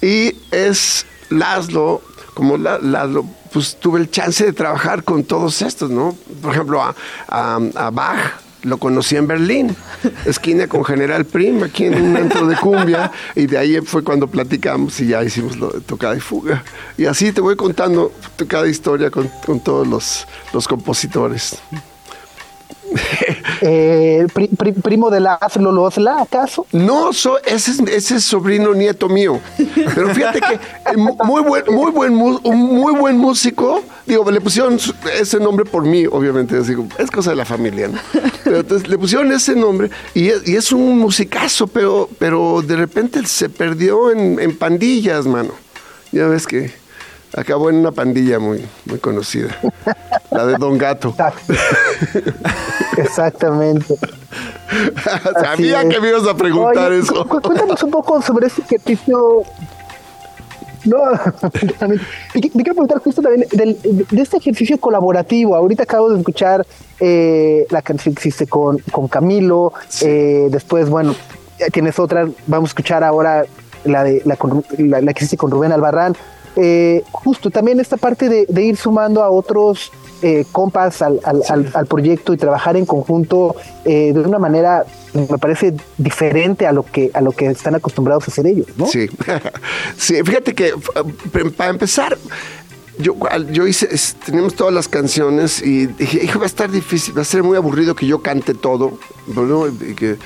[0.07, 2.01] Y es Laszlo,
[2.33, 6.15] como La- Laszlo, pues tuve el chance de trabajar con todos estos, ¿no?
[6.41, 6.95] Por ejemplo, a,
[7.27, 8.33] a, a Bach
[8.63, 9.75] lo conocí en Berlín,
[10.25, 14.27] esquina con General Prim, aquí en un antro de cumbia, y de ahí fue cuando
[14.27, 16.63] platicamos y ya hicimos lo de tocada y fuga.
[16.97, 18.11] Y así te voy contando
[18.47, 21.57] cada historia con, con todos los, los compositores.
[23.61, 26.65] Eh, pri- pri- primo de Laszlo Losla, ¿acaso?
[26.71, 29.39] No, so- ese, es, ese es sobrino nieto mío.
[29.95, 33.83] Pero fíjate que eh, mu- muy buen, muy buen, muy buen músico.
[34.05, 34.77] Digo, le pusieron
[35.19, 36.57] ese nombre por mí, obviamente.
[36.97, 37.99] es cosa de la familia, ¿no?
[38.43, 43.49] Pero entonces le pusieron ese nombre y es, un musicazo, pero, pero de repente se
[43.49, 45.51] perdió en pandillas, mano.
[46.11, 46.71] Ya ves que
[47.35, 49.49] acabó en una pandilla muy, muy conocida.
[50.31, 51.13] La de Don Gato.
[52.97, 53.95] Exactamente.
[55.41, 55.89] Sabía es.
[55.89, 57.27] que me ibas a preguntar Oye, eso.
[57.27, 59.43] cu- Cuéntanos un poco sobre este ejercicio.
[60.83, 60.97] No,
[61.79, 62.01] también.
[62.33, 63.77] te, qui- te quiero preguntar justo también del-
[64.09, 65.55] de este ejercicio colaborativo.
[65.55, 66.65] Ahorita acabo de escuchar
[66.99, 69.73] eh, la canción que hiciste con, con Camilo.
[70.01, 71.15] eh, después, bueno,
[71.71, 72.27] tienes otra.
[72.47, 73.45] Vamos a escuchar ahora
[73.83, 74.37] la, de, la,
[74.77, 76.15] la, la que hiciste con Rubén Albarrán.
[76.55, 79.91] Eh, justo también esta parte de, de ir sumando a otros
[80.21, 84.85] eh, compas al, al, al- al proyecto y trabajar en conjunto eh, de una manera
[85.13, 88.85] me parece diferente a lo que a lo que están acostumbrados a hacer ellos, ¿no?
[88.85, 89.09] Sí,
[89.97, 90.73] sí, fíjate que
[91.57, 92.17] para empezar,
[92.97, 93.15] yo,
[93.51, 93.89] yo hice,
[94.25, 97.57] teníamos todas las canciones y dije, hijo, va a estar difícil, va a ser muy
[97.57, 98.93] aburrido que yo cante todo,
[99.27, 99.67] ¿no?
[99.67, 100.17] Y que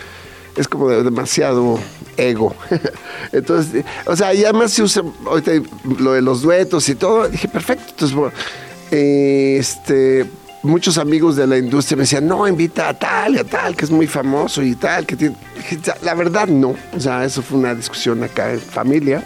[0.57, 1.79] es como de- demasiado
[2.17, 2.55] ego.
[3.31, 5.51] Entonces, o sea, y además se usa ahorita
[5.99, 8.33] lo de los duetos y todo, dije, perfecto, entonces, bueno,
[8.91, 10.25] este
[10.63, 13.85] muchos amigos de la industria me decían, no, invita a tal y a tal, que
[13.85, 15.35] es muy famoso y tal, que tiene...
[15.55, 16.73] Dije, "Ya, La verdad, no.
[16.91, 19.23] O sea, eso fue una discusión acá en familia.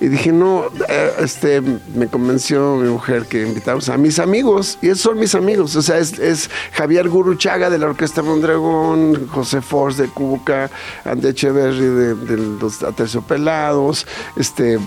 [0.00, 4.88] Y dije, no, eh, este, me convenció mi mujer que invitamos a mis amigos, y
[4.88, 5.76] esos son mis amigos.
[5.76, 10.70] O sea, es, es Javier Guruchaga de la Orquesta Mondragón, José Force de Cuca,
[11.04, 14.78] André Echeverry de, de los Aterciopelados, este,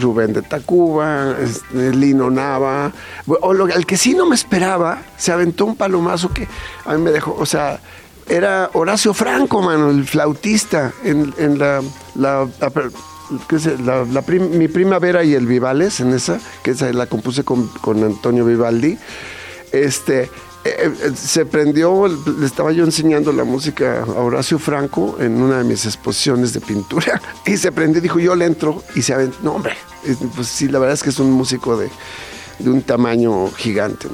[0.00, 2.92] Rubén de Tacuba, este, Lino Nava.
[3.40, 6.48] O lo, el que sí no me esperaba, se aventó un palomazo que
[6.84, 7.80] a mí me dejó, o sea,
[8.28, 11.82] era Horacio Franco, mano, el flautista, en, en la-
[14.38, 18.98] mi primavera y el Vivales, en esa, que esa la compuse con, con Antonio Vivaldi.
[19.72, 20.30] Este,
[20.66, 25.58] eh, eh, se prendió, le estaba yo enseñando la música a Horacio Franco en una
[25.58, 29.38] de mis exposiciones de pintura y se prendió, dijo yo le entro y se aventó,
[29.42, 29.74] no hombre,
[30.04, 31.88] eh, pues sí, la verdad es que es un músico de,
[32.58, 34.08] de un tamaño gigante.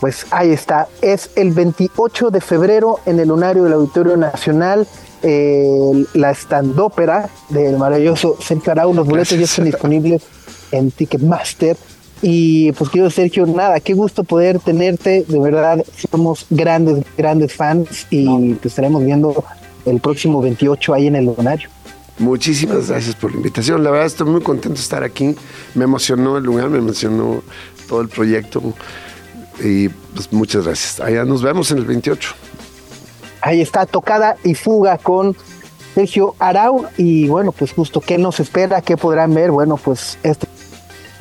[0.00, 0.88] Pues ahí está.
[1.00, 4.88] Es el 28 de febrero en el Lunario del Auditorio Nacional.
[5.22, 8.94] Eh, la estandópera del maravilloso Sergio Arau.
[8.94, 10.22] Los boletos ya están disponibles
[10.70, 11.76] en Ticketmaster.
[12.22, 15.24] Y pues quiero Sergio, nada, qué gusto poder tenerte.
[15.26, 19.44] De verdad, somos grandes, grandes fans y te estaremos viendo
[19.84, 21.68] el próximo 28 ahí en el Lunario.
[22.18, 23.82] Muchísimas gracias por la invitación.
[23.82, 25.34] La verdad estoy muy contento de estar aquí.
[25.74, 27.42] Me emocionó el lugar, me emocionó
[27.88, 28.62] todo el proyecto.
[29.60, 31.00] Y pues muchas gracias.
[31.00, 32.34] Allá nos vemos en el 28.
[33.42, 35.36] Ahí está, tocada y fuga con
[35.96, 36.86] Sergio Arau.
[36.96, 38.80] Y bueno, pues justo, ¿qué nos espera?
[38.82, 39.50] ¿Qué podrán ver?
[39.50, 40.46] Bueno, pues esta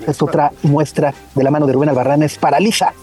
[0.05, 2.93] es otra muestra de la mano de Rubén Albarrán, es Paraliza.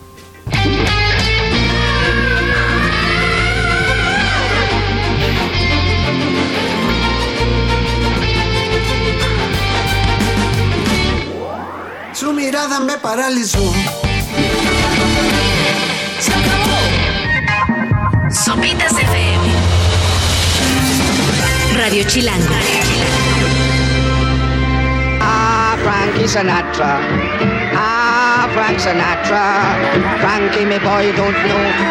[12.13, 13.59] Su mirada me paralizó.
[21.89, 22.53] Radio Chilango.
[25.21, 27.01] Arranca Frankie Sinatra.
[27.73, 29.65] Ah, Frank Sinatra.
[30.21, 31.89] Frankie, me boy, you don't know.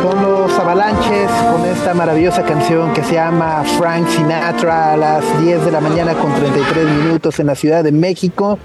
[0.00, 5.64] Son los Avalanches con esta maravillosa canción que se llama Frank Sinatra a las 10
[5.64, 8.60] de la mañana con 33 minutos en la Ciudad de México.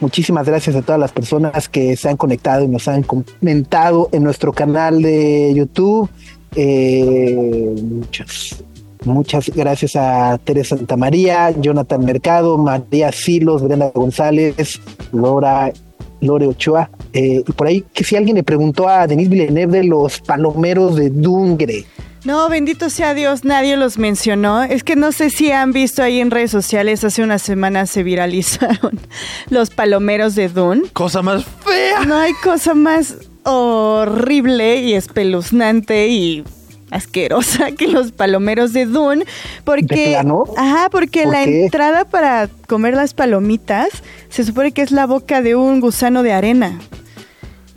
[0.00, 4.24] Muchísimas gracias a todas las personas que se han conectado y nos han comentado en
[4.24, 6.10] nuestro canal de YouTube.
[6.54, 8.62] Eh, muchas,
[9.04, 14.80] muchas gracias a Teresa Santamaría, Jonathan Mercado, María Silos, Brenda González,
[15.12, 15.72] Laura
[16.20, 16.90] Lore Ochoa.
[17.14, 20.96] Eh, y por ahí, que si alguien le preguntó a Denis Villeneuve de los palomeros
[20.96, 21.86] de Dungre.
[22.26, 24.64] No, bendito sea Dios, nadie los mencionó.
[24.64, 28.02] Es que no sé si han visto ahí en redes sociales, hace unas semanas se
[28.02, 28.98] viralizaron
[29.48, 30.88] los palomeros de Dune.
[30.92, 32.04] Cosa más fea.
[32.04, 33.14] No hay cosa más
[33.44, 36.42] horrible y espeluznante y
[36.90, 39.24] asquerosa que los palomeros de Dune.
[39.62, 40.46] Porque, ¿De plano?
[40.56, 41.66] Ajá, porque ¿Por la qué?
[41.66, 43.88] entrada para comer las palomitas
[44.30, 46.76] se supone que es la boca de un gusano de arena.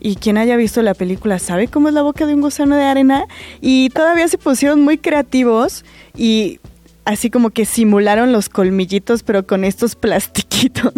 [0.01, 2.83] Y quien haya visto la película sabe cómo es la boca de un gusano de
[2.83, 3.25] arena.
[3.61, 5.83] Y todavía se pusieron muy creativos
[6.15, 6.59] y
[7.05, 10.93] así como que simularon los colmillitos, pero con estos plastiquitos.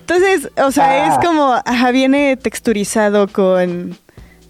[0.00, 1.14] Entonces, o sea, Ah.
[1.18, 3.96] es como, ajá, viene texturizado con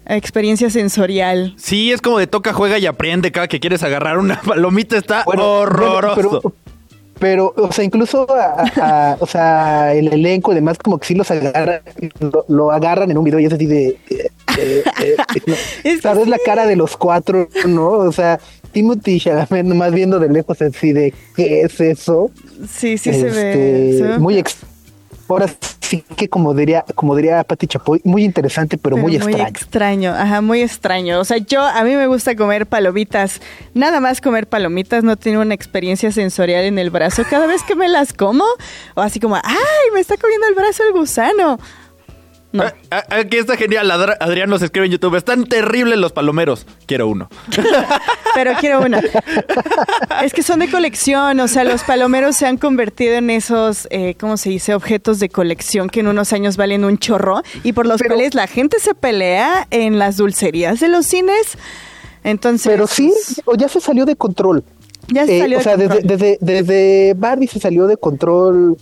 [0.07, 1.53] experiencia sensorial.
[1.57, 3.31] Sí, es como de toca, juega y aprende.
[3.31, 6.15] Cada que quieres agarrar una palomita está Bueno, horroroso.
[6.15, 6.53] bueno, pero,
[7.19, 11.15] pero, o sea, incluso a- a- o sea, el elenco y demás, como que sí
[11.15, 11.81] los agarran,
[12.19, 13.87] lo, lo agarran en un video y es así de.
[14.09, 15.15] eh, eh, eh,
[15.47, 15.53] no.
[15.83, 17.89] Es que ¿Sabes la cara de los cuatro, no?
[17.91, 18.39] O sea,
[18.71, 22.29] Timothy Chalamet nomás viendo de lejos así de ¿qué es eso?
[22.69, 23.95] Sí, sí se Este, ve.
[23.97, 24.57] se ve Muy ex-
[25.27, 25.47] Ahora
[25.81, 29.47] sí que como diría, como diría Pati Chapoy, muy interesante, pero, muy extraño.
[29.47, 31.19] extraño, ajá, muy extraño.
[31.19, 33.41] O sea, yo, a mí me gusta comer palomitas.
[33.73, 37.23] Nada más comer palomitas, no tiene una experiencia sensorial en el brazo.
[37.29, 38.45] Cada vez que me las como,
[38.95, 39.91] o así como, ¡ay!
[39.93, 41.59] Me está comiendo el brazo el gusano.
[42.55, 42.63] No.
[42.63, 43.89] Ah, ah, Aquí está genial.
[43.91, 45.15] Adrián nos escribe en YouTube.
[45.15, 46.65] Están terribles los palomeros.
[46.85, 47.29] Quiero uno.
[48.33, 49.01] Pero quiero una.
[50.23, 54.15] Es que son de colección, o sea, los palomeros se han convertido en esos, eh,
[54.19, 54.73] ¿cómo se dice?
[54.73, 58.47] Objetos de colección que en unos años valen un chorro y por los cuales la
[58.47, 61.57] gente se pelea en las dulcerías de los cines.
[62.23, 63.13] Entonces, Pero sí,
[63.45, 64.63] o ya se salió de control.
[65.07, 68.77] Ya se Eh, salió o de sea, desde, desde, desde Barbie se salió de control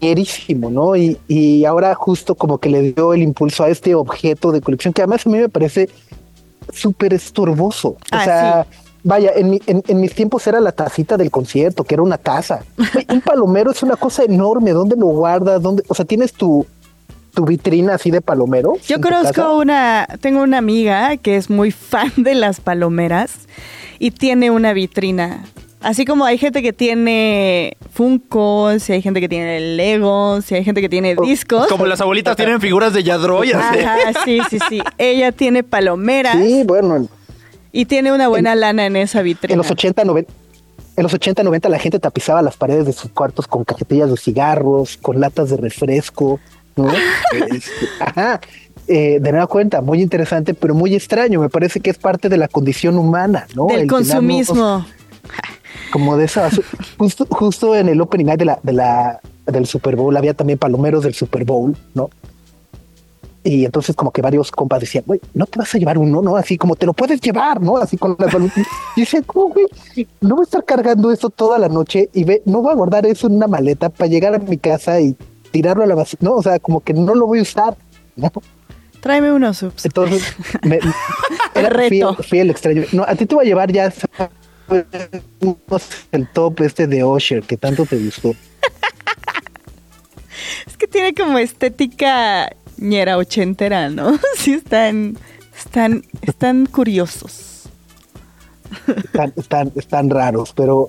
[0.00, 0.96] ñerísimo, ¿no?
[0.96, 4.92] Y, y ahora justo como que le dio el impulso a este objeto de colección
[4.92, 5.88] que además a mí me parece
[6.72, 7.88] súper estorboso.
[7.90, 8.66] O Ah, sea,
[9.04, 12.18] vaya, en, mi- en, en mis tiempos era la tacita del concierto, que era una
[12.18, 12.64] taza.
[13.08, 14.72] Un palomero es una cosa enorme.
[14.72, 15.62] ¿Dónde lo guardas?
[15.62, 15.84] ¿Dónde?
[15.88, 16.66] O sea, tienes tu,
[17.34, 18.74] tu vitrina así de palomero.
[18.88, 23.32] Yo conozco una, tengo una amiga que es muy fan de las palomeras
[23.98, 25.44] y tiene una vitrina.
[25.80, 30.64] Así como hay gente que tiene Funko, si hay gente que tiene Lego, si hay
[30.64, 31.68] gente que tiene discos.
[31.68, 33.52] Como las abuelitas tienen figuras de Yadroy.
[33.52, 33.78] así.
[33.78, 34.82] Ajá, sí, sí, sí.
[34.98, 37.08] Ella tiene palomeras Sí, bueno, en-
[37.72, 39.52] y tiene una buena lana en esa vitrina.
[39.52, 40.32] En los 80, 90,
[40.96, 44.16] en los 80, 90 la gente tapizaba las paredes de sus cuartos con cajetillas de
[44.16, 46.40] cigarros, con latas de refresco,
[46.74, 46.88] ¿no?
[47.50, 47.70] Este,
[48.00, 48.40] Ajá.
[48.88, 51.40] Eh, de nueva cuenta, muy interesante, pero muy extraño.
[51.40, 53.66] Me parece que es parte de la condición humana, ¿no?
[53.66, 54.86] Del El tirarnos consumismo.
[55.90, 56.50] Como de esa.
[56.98, 60.58] Justo, justo en el opening night de la, de la, del Super Bowl había también
[60.58, 62.10] palomeros del Super Bowl, ¿no?
[63.42, 66.36] Y entonces como que varios compas decían, güey, no te vas a llevar uno, ¿no?
[66.36, 67.76] Así como te lo puedes llevar, ¿no?
[67.76, 68.66] Así con las palomitas.
[68.96, 69.66] Y decía, ¿cómo, güey?
[70.20, 73.06] No voy a estar cargando eso toda la noche y ve, no voy a guardar
[73.06, 75.16] eso en una maleta para llegar a mi casa y
[75.52, 76.18] tirarlo a la basura.
[76.22, 77.76] No, o sea, como que no lo voy a usar,
[78.16, 78.32] ¿no?
[79.00, 79.84] Tráeme unos subs.
[79.84, 80.78] Entonces, me,
[81.54, 82.16] era, Reto.
[82.22, 82.84] fui el extraño.
[82.92, 83.92] No, a ti te voy a llevar ya
[86.12, 88.34] el top este de Osher que tanto te gustó.
[90.66, 94.18] Es que tiene como estética ñera ochentera, ¿no?
[94.36, 95.16] Sí, están,
[95.56, 97.62] están, están curiosos.
[98.86, 100.88] están, están, están raros, pero,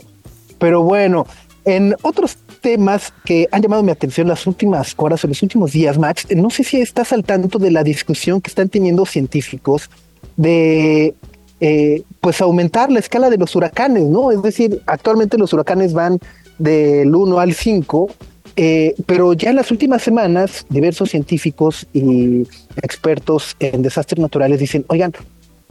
[0.59, 1.25] pero bueno,
[1.65, 2.37] en otros
[2.67, 6.49] temas que han llamado mi atención las últimas horas o los últimos días, Max, no
[6.49, 9.89] sé si estás al tanto de la discusión que están teniendo científicos
[10.35, 11.15] de
[11.61, 14.33] eh, pues aumentar la escala de los huracanes, ¿no?
[14.33, 16.19] Es decir, actualmente los huracanes van
[16.59, 18.09] del 1 al 5,
[18.57, 22.45] eh, pero ya en las últimas semanas diversos científicos y
[22.81, 25.13] expertos en desastres naturales dicen, oigan,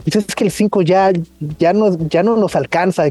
[0.03, 1.11] pues es que el 5 ya,
[1.59, 3.03] ya, no, ya no nos alcanza,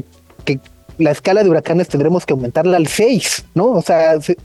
[0.43, 0.59] que
[0.97, 3.65] la escala de huracanes tendremos que aumentarla al 6, ¿no?
[3.71, 4.37] O sea, se-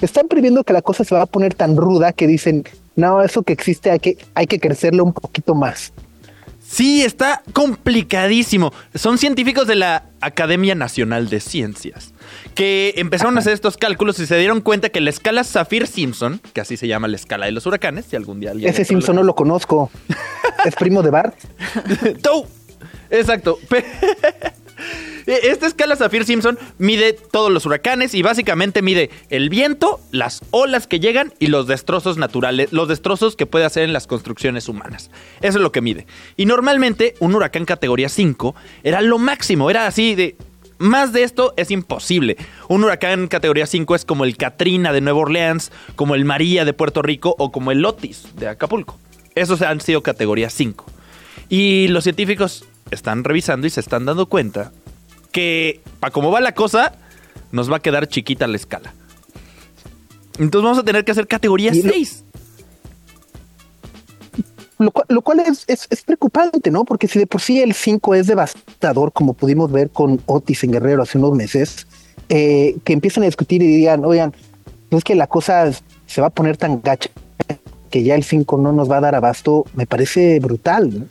[0.00, 2.64] están previendo que la cosa se va a poner tan ruda que dicen,
[2.96, 5.92] no, eso que existe hay que, hay que crecerlo un poquito más.
[6.70, 8.74] Sí, está complicadísimo.
[8.94, 12.12] Son científicos de la Academia Nacional de Ciencias
[12.54, 16.60] que empezaron a hacer estos cálculos y se dieron cuenta que la escala Saffir-Simpson, que
[16.60, 18.68] así se llama la escala de los huracanes, si algún día alguien...
[18.70, 19.90] Ese Simpson no lo conozco.
[20.66, 21.34] ¿Es primo de Bart?
[23.10, 23.58] Exacto.
[25.28, 30.86] Pe- Esta escala Saffir-Simpson mide todos los huracanes y básicamente mide el viento, las olas
[30.86, 35.10] que llegan y los destrozos naturales, los destrozos que puede hacer en las construcciones humanas.
[35.42, 36.06] Eso es lo que mide.
[36.38, 38.54] Y normalmente un huracán categoría 5
[38.84, 40.36] era lo máximo, era así de...
[40.78, 42.36] Más de esto es imposible.
[42.68, 46.72] Un huracán categoría 5 es como el Katrina de Nueva Orleans, como el María de
[46.72, 48.96] Puerto Rico o como el Otis de Acapulco.
[49.34, 50.86] Esos han sido categoría 5.
[51.48, 54.70] Y los científicos están revisando y se están dando cuenta
[55.38, 56.92] que, para cómo va la cosa,
[57.52, 58.92] nos va a quedar chiquita la escala.
[60.40, 62.24] Entonces vamos a tener que hacer categoría Y lo- 6.
[64.80, 66.84] Lo cual, lo cual es, es- es preocupante, ¿no?
[66.84, 70.72] Porque si de por sí el 5 es devastador, como pudimos ver con Otis en
[70.72, 71.86] Guerrero hace unos meses,
[72.28, 74.32] eh, que empiezan a discutir y digan, oigan,
[74.90, 75.70] es que la cosa
[76.06, 77.10] se va a poner tan gacha
[77.90, 81.06] que ya el 5 no nos va a dar abasto, me parece brutal, ¿no?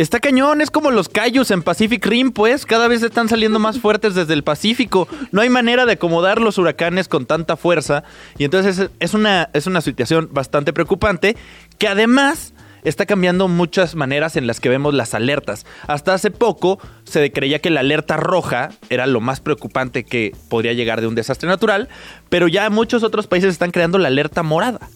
[0.00, 3.78] Está cañón, es como los Cayus en Pacific Rim, pues cada vez están saliendo más
[3.78, 5.06] fuertes desde el Pacífico.
[5.30, 8.02] No hay manera de acomodar los huracanes con tanta fuerza.
[8.38, 11.36] Y entonces es, una, es una situación bastante preocupante
[11.76, 15.66] que además está cambiando muchas maneras en las que vemos las alertas.
[15.86, 20.72] Hasta hace poco se creía que la alerta roja era lo más preocupante que podría
[20.72, 21.90] llegar de un desastre natural,
[22.30, 24.88] pero ya muchos otros países están creando la alerta morada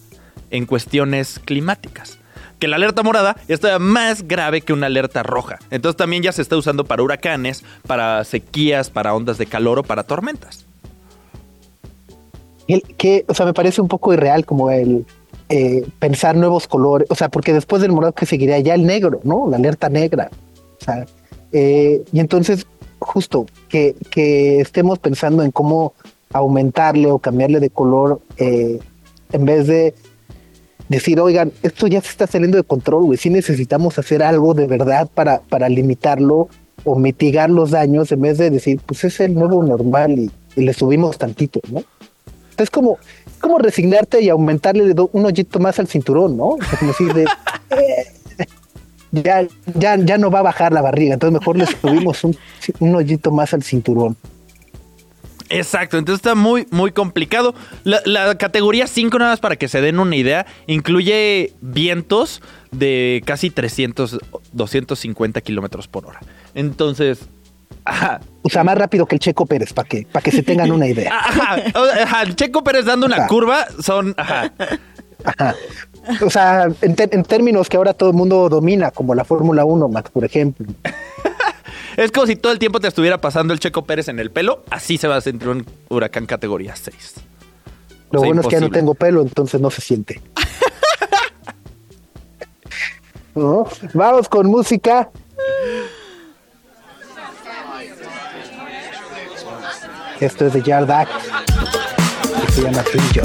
[0.49, 2.17] en cuestiones climáticas.
[2.59, 5.59] Que la alerta morada es todavía más grave que una alerta roja.
[5.71, 9.83] Entonces también ya se está usando para huracanes, para sequías, para ondas de calor o
[9.83, 10.65] para tormentas.
[12.97, 15.05] Que, o sea, me parece un poco irreal como el
[15.49, 19.19] eh, pensar nuevos colores, o sea, porque después del morado que seguiría ya el negro,
[19.23, 19.47] ¿no?
[19.49, 20.31] La alerta negra.
[20.81, 21.05] O sea,
[21.51, 22.65] eh, y entonces,
[22.97, 25.93] justo que, que estemos pensando en cómo
[26.33, 28.79] aumentarle o cambiarle de color eh,
[29.31, 29.93] en vez de
[30.89, 34.67] decir, oigan, esto ya se está saliendo de control, güey, sí necesitamos hacer algo de
[34.67, 36.49] verdad para, para limitarlo
[36.83, 40.71] o mitigar los daños en vez de decir, pues es el nuevo normal y, le
[40.71, 41.83] subimos tantito, ¿no?
[42.57, 42.97] Es como,
[43.41, 46.55] como resignarte y aumentarle un hoyito más al cinturón, ¿no?
[46.79, 47.25] Como decir de,
[49.11, 49.45] ya,
[49.77, 52.37] ya, ya no va a bajar la barriga, entonces mejor le subimos un,
[52.79, 54.15] un hoyito más al cinturón.
[55.49, 57.53] Exacto, entonces está muy, muy complicado.
[57.83, 62.41] La, la categoría 5, nada más para que se den una idea, incluye vientos
[62.71, 64.19] de casi 300,
[64.53, 66.19] 250 kilómetros por hora.
[66.55, 67.19] Entonces,
[67.83, 70.71] ajá, O sea, más rápido que el Checo Pérez, para que, para que se tengan
[70.71, 71.11] una idea.
[71.19, 73.27] ajá, el Checo Pérez dando una Ajá.
[73.27, 74.51] curva son, ajá,
[75.23, 75.55] Ajá.
[76.21, 80.11] O sea, en términos que ahora todo el mundo domina, como la Fórmula 1, Max,
[80.11, 80.67] por ejemplo.
[81.97, 84.63] Es como si todo el tiempo te estuviera pasando el Checo Pérez en el pelo.
[84.69, 87.13] Así se va a sentir un huracán categoría 6.
[88.11, 90.21] Lo O sea, bueno es que ya no tengo pelo, entonces no se siente.
[93.35, 93.67] ¿No?
[93.93, 95.09] Vamos con música.
[100.19, 101.11] Esto es de Yard Act,
[102.45, 103.23] que se llama Brillo.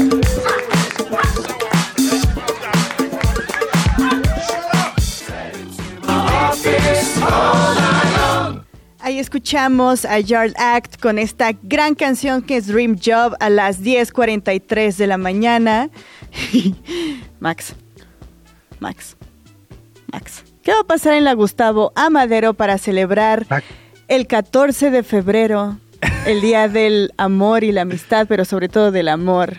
[9.10, 13.82] Ahí escuchamos a Yard Act con esta gran canción que es Dream Job a las
[13.82, 15.90] 10.43 de la mañana.
[17.40, 17.74] Max,
[18.78, 19.16] Max,
[20.12, 20.44] Max.
[20.62, 23.66] ¿Qué va a pasar en la Gustavo Amadero para celebrar Max.
[24.06, 25.80] el 14 de febrero,
[26.24, 29.56] el Día del Amor y la Amistad, pero sobre todo del amor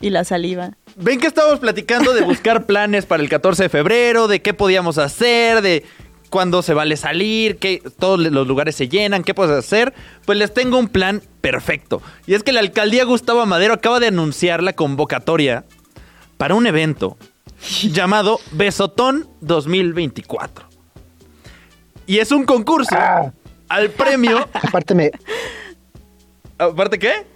[0.00, 0.72] y la saliva?
[0.96, 4.98] Ven que estábamos platicando de buscar planes para el 14 de febrero, de qué podíamos
[4.98, 5.84] hacer, de
[6.32, 9.92] cuándo se vale salir, que todos los lugares se llenan, qué puedes hacer.
[10.24, 12.00] Pues les tengo un plan perfecto.
[12.26, 15.64] Y es que la alcaldía Gustavo Madero acaba de anunciar la convocatoria
[16.38, 17.18] para un evento
[17.82, 20.64] llamado Besotón 2024.
[22.06, 23.30] Y es un concurso Ah.
[23.68, 24.48] al premio.
[24.54, 25.10] Aparte me,
[26.58, 27.26] ¿Aparte qué?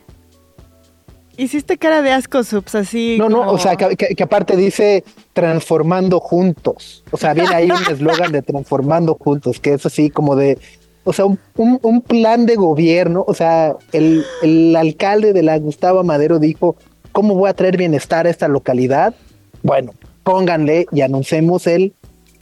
[1.36, 3.16] Hiciste cara de asco, subs, así.
[3.18, 7.04] no, no, como- o sea, que, que- que aparte dice transformando juntos.
[7.10, 10.58] O sea, viene ahí un eslogan de transformando juntos, que es así como de,
[11.04, 13.24] o sea, un, un- un plan de gobierno.
[13.28, 16.76] O sea, el, el alcalde de la Gustavo Madero dijo,
[17.12, 19.14] ¿cómo voy a traer bienestar a esta localidad?
[19.62, 19.92] Bueno,
[20.24, 21.92] pónganle y anunciemos el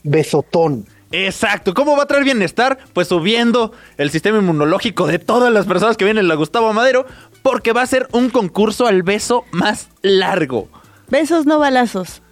[0.04, 0.86] besotón.
[1.12, 1.74] Exacto.
[1.74, 2.78] ¿Cómo va a traer bienestar?
[2.92, 7.06] Pues subiendo el sistema inmunológico de todas las personas que vienen a la Gustavo Madero,
[7.44, 10.66] porque va a ser un concurso al beso más largo.
[11.08, 12.22] Besos, no balazos.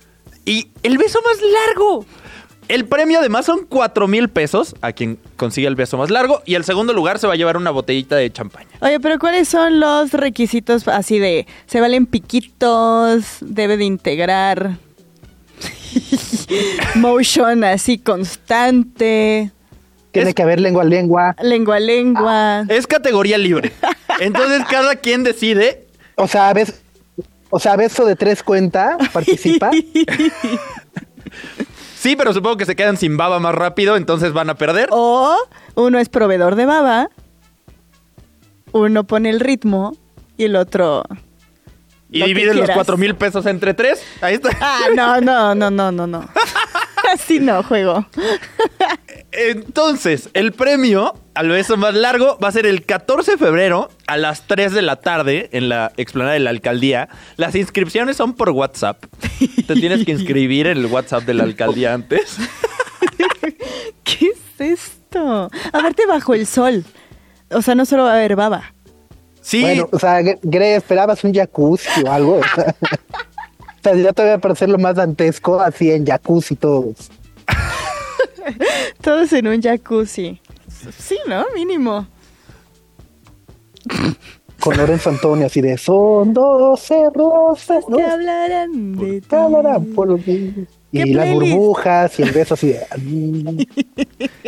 [0.46, 1.36] Y el beso más
[1.66, 2.06] largo.
[2.68, 6.54] El premio además son 4 mil pesos a quien consiga el beso más largo y
[6.54, 8.70] el segundo lugar se va a llevar una botellita de champaña.
[8.80, 14.78] Oye, pero ¿cuáles son los requisitos así de se valen piquitos, debe de integrar
[16.94, 19.50] motion así constante,
[20.12, 21.36] Tiene Es- que haber lengua a lengua.
[21.42, 22.64] lengua a lengua?
[22.68, 23.72] Es categoría libre.
[24.20, 25.86] Entonces cada quien decide.
[26.16, 26.82] O sea, ves,
[27.50, 29.70] o sea, beso de tres cuenta, participa.
[32.02, 34.88] Sí, pero supongo que se quedan sin baba más rápido, entonces van a perder.
[34.90, 35.36] O
[35.76, 37.10] uno es proveedor de baba,
[38.72, 39.96] uno pone el ritmo
[40.36, 41.04] y el otro...
[42.10, 42.70] y lo que dividen los.
[42.70, 44.02] 4 mil pesos entre tres.
[44.20, 44.50] Ahí está.
[44.60, 46.20] Ah, no, no, no, no, no, no.
[47.12, 48.06] Así no juego.
[49.32, 54.16] Entonces, el premio al beso más largo va a ser el 14 de febrero a
[54.18, 57.08] las 3 de la tarde en la explanada de la alcaldía.
[57.36, 59.04] Las inscripciones son por WhatsApp.
[59.66, 62.36] Te tienes que inscribir en el WhatsApp de la alcaldía antes.
[64.04, 65.50] ¿Qué es esto?
[65.72, 66.84] Aparte bajo el sol.
[67.50, 68.74] O sea, no solo va a haber baba.
[69.40, 72.40] Sí, Bueno, o sea, Gre- Gre, esperabas un jacuzzi o algo.
[73.82, 77.10] O sea, ya te voy a parecer lo más dantesco, así en jacuzzi todos.
[79.02, 80.40] Todos en un jacuzzi.
[80.96, 81.44] Sí, ¿no?
[81.52, 82.06] Mínimo.
[84.60, 87.96] Con Lorenzo Antonio, así de son doce rosas, ¿no?
[87.96, 89.26] Que hablarán de ti.
[89.28, 90.66] ¿Qué hablarán por mí?
[90.92, 91.56] ¿Qué Y las playlist?
[91.56, 93.66] burbujas y el beso así de...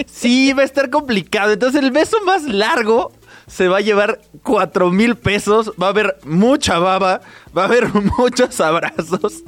[0.07, 1.53] sí, va a estar complicado.
[1.53, 3.11] Entonces, el beso más largo
[3.47, 5.73] se va a llevar 4 mil pesos.
[5.81, 7.21] Va a haber mucha baba.
[7.57, 7.89] Va a haber
[8.19, 9.43] muchos abrazos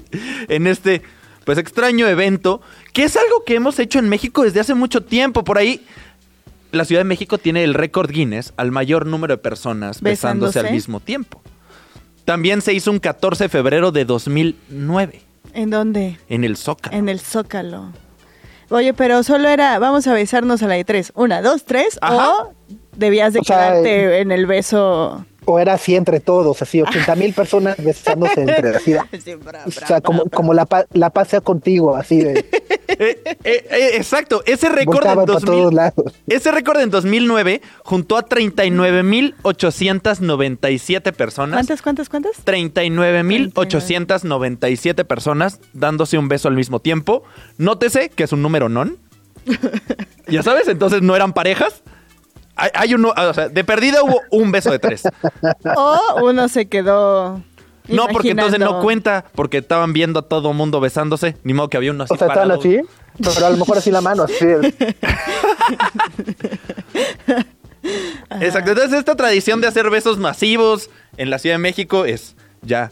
[0.49, 1.03] en este,
[1.45, 2.61] pues, extraño evento.
[2.93, 5.45] Que es algo que hemos hecho en México desde hace mucho tiempo.
[5.45, 5.85] Por ahí,
[6.73, 10.59] la Ciudad de México tiene el récord Guinness al mayor número de personas besándose, ¿Besándose?
[10.61, 11.41] al mismo tiempo.
[12.25, 15.23] También se hizo un 14 de febrero de 2009
[15.55, 16.19] ¿En dónde?
[16.29, 16.97] en el Zócalo.
[16.97, 17.93] En el Zócalo.
[18.71, 21.13] Oye, pero solo era, vamos a besarnos a la de tres.
[21.15, 21.99] Una, dos, tres.
[22.01, 22.43] Ajá.
[22.43, 22.53] O
[22.97, 25.25] debías de O sea, quedarte en el beso.
[25.47, 28.93] O era así entre todos, así 80 mil personas besándose entre así.
[28.93, 29.01] de-
[29.67, 32.45] O sea, como, como la, la paz sea contigo, así de...
[32.89, 36.13] Eh, eh, eh, exacto, ese récord en Voltaban para 2000 todos lados.
[36.29, 41.57] Ese récord en 2009 juntó a 39.897 personas.
[41.57, 42.45] ¿Cuántas, cuántas, cuántas?
[42.45, 47.23] 39.897 personas dándose un beso al mismo tiempo.
[47.59, 48.99] Nótese que es un número non.
[50.29, 51.83] ya sabes, entonces no eran parejas.
[52.57, 55.03] Hay, hay uno, o sea, de perdida hubo un beso de tres.
[55.77, 57.43] O uno se quedó.
[57.89, 61.37] No, porque entonces no cuenta, porque estaban viendo a todo mundo besándose.
[61.45, 62.81] Ni modo que había uno así O sea, estaban así,
[63.19, 64.45] pero a lo mejor así la mano, así.
[68.41, 68.73] Exacto.
[68.73, 72.91] Entonces, esta tradición de hacer besos masivos en la Ciudad de México es ya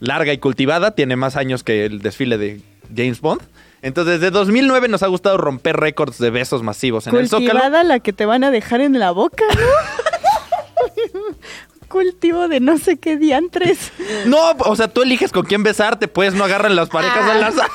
[0.00, 0.94] larga y cultivada.
[0.94, 2.62] Tiene más años que el desfile de
[2.94, 3.42] James Bond.
[3.82, 7.50] Entonces, desde 2009 nos ha gustado romper récords de besos masivos en el Zócalo.
[7.50, 11.20] Cultivada la que te van a dejar en la boca, ¿no?
[11.88, 13.92] Cultivo de no sé qué diantres.
[14.26, 17.32] No, o sea, tú eliges con quién besarte, pues no agarran las parejas Ah.
[17.32, 17.70] al azar.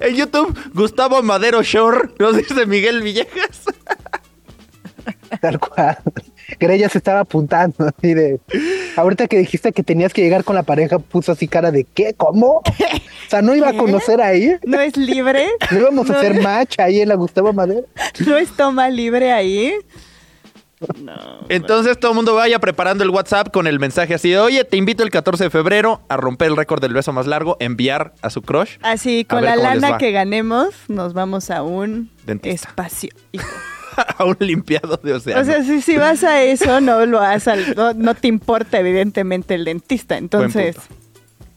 [0.00, 3.62] en YouTube, Gustavo Madero Shore, nos dice Miguel Villegas.
[5.40, 5.98] Tal cual.
[6.58, 8.40] Greya se estaba apuntando así de.
[8.96, 12.14] Ahorita que dijiste que tenías que llegar con la pareja, puso así cara de ¿qué?
[12.16, 12.62] ¿Cómo?
[12.64, 14.56] O sea, no iba a conocer ahí.
[14.64, 15.48] ¿No es libre?
[15.70, 17.86] No íbamos a ¿No hacer es- match ahí en la Gustavo Madero.
[18.26, 19.74] ¿No es toma libre ahí?
[21.48, 24.76] Entonces todo el mundo vaya preparando el WhatsApp con el mensaje así de, oye, te
[24.76, 28.30] invito el 14 de febrero a romper el récord del beso más largo, enviar a
[28.30, 28.76] su crush.
[28.82, 32.68] Así, con la lana que ganemos, nos vamos a un Dentista.
[32.68, 33.10] espacio.
[33.32, 33.44] hijo.
[34.18, 35.42] a un limpiado de océano.
[35.42, 38.78] O sea, si, si vas a eso, no lo vas al, no, no te importa
[38.78, 40.76] evidentemente el dentista, entonces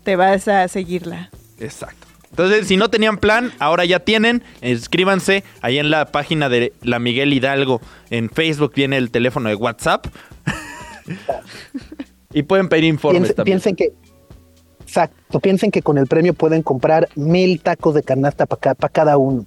[0.04, 1.30] te vas a seguirla.
[1.60, 2.08] Exacto.
[2.32, 4.42] Entonces, si no tenían plan, ahora ya tienen.
[4.62, 7.82] Escríbanse ahí en la página de la Miguel Hidalgo.
[8.10, 10.08] En Facebook viene el teléfono de WhatsApp.
[12.34, 13.60] y pueden pedir informes Piensen, también.
[13.60, 13.94] piensen que.
[14.82, 19.46] Exacto, piensen que con el premio pueden comprar mil tacos de canasta para cada uno.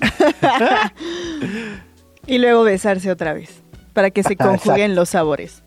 [2.26, 3.62] Y luego besarse otra vez,
[3.92, 5.62] para que se conjuguen los sabores.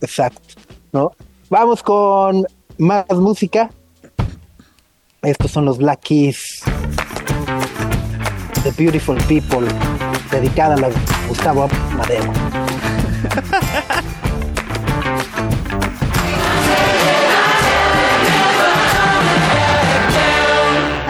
[0.00, 0.54] Exacto,
[0.92, 1.12] ¿no?
[1.50, 2.46] Vamos con
[2.78, 3.70] más música.
[5.22, 6.62] Estos son los Black Keys.
[8.62, 9.66] The Beautiful People,
[10.30, 10.90] dedicada a
[11.28, 12.32] Gustavo Madero.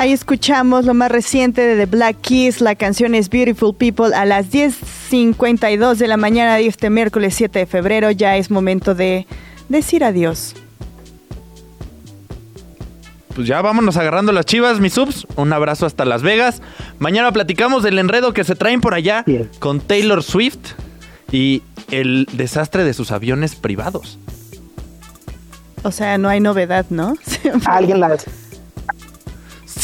[0.05, 4.27] Ahí escuchamos lo más reciente de The Black Keys, la canción es Beautiful People a
[4.27, 8.11] las 10.52 de la mañana de este miércoles 7 de febrero.
[8.11, 9.27] Ya es momento de
[9.71, 10.57] decir adiós.
[13.35, 15.27] pues ya vámonos agarrando las chivas, mis subs.
[15.37, 16.61] Un abrazo hasta Las Vegas.
[16.99, 19.49] Mañana platicamos del enredo que se traen por allá Bien.
[19.59, 20.73] con Taylor Swift
[21.33, 24.19] y el desastre de sus aviones privados.
[25.83, 27.15] O sea, no hay novedad, ¿no?
[27.65, 28.19] Alguien, la,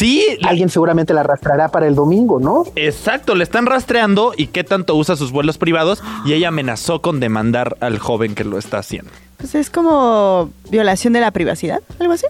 [0.00, 2.64] Sí, alguien seguramente la arrastrará para el domingo, ¿no?
[2.74, 7.20] exacto, le están rastreando y qué tanto usa sus vuelos privados y ella amenazó con
[7.20, 9.10] demandar al joven que lo está haciendo.
[9.36, 12.24] Pues es como violación de la privacidad, algo así.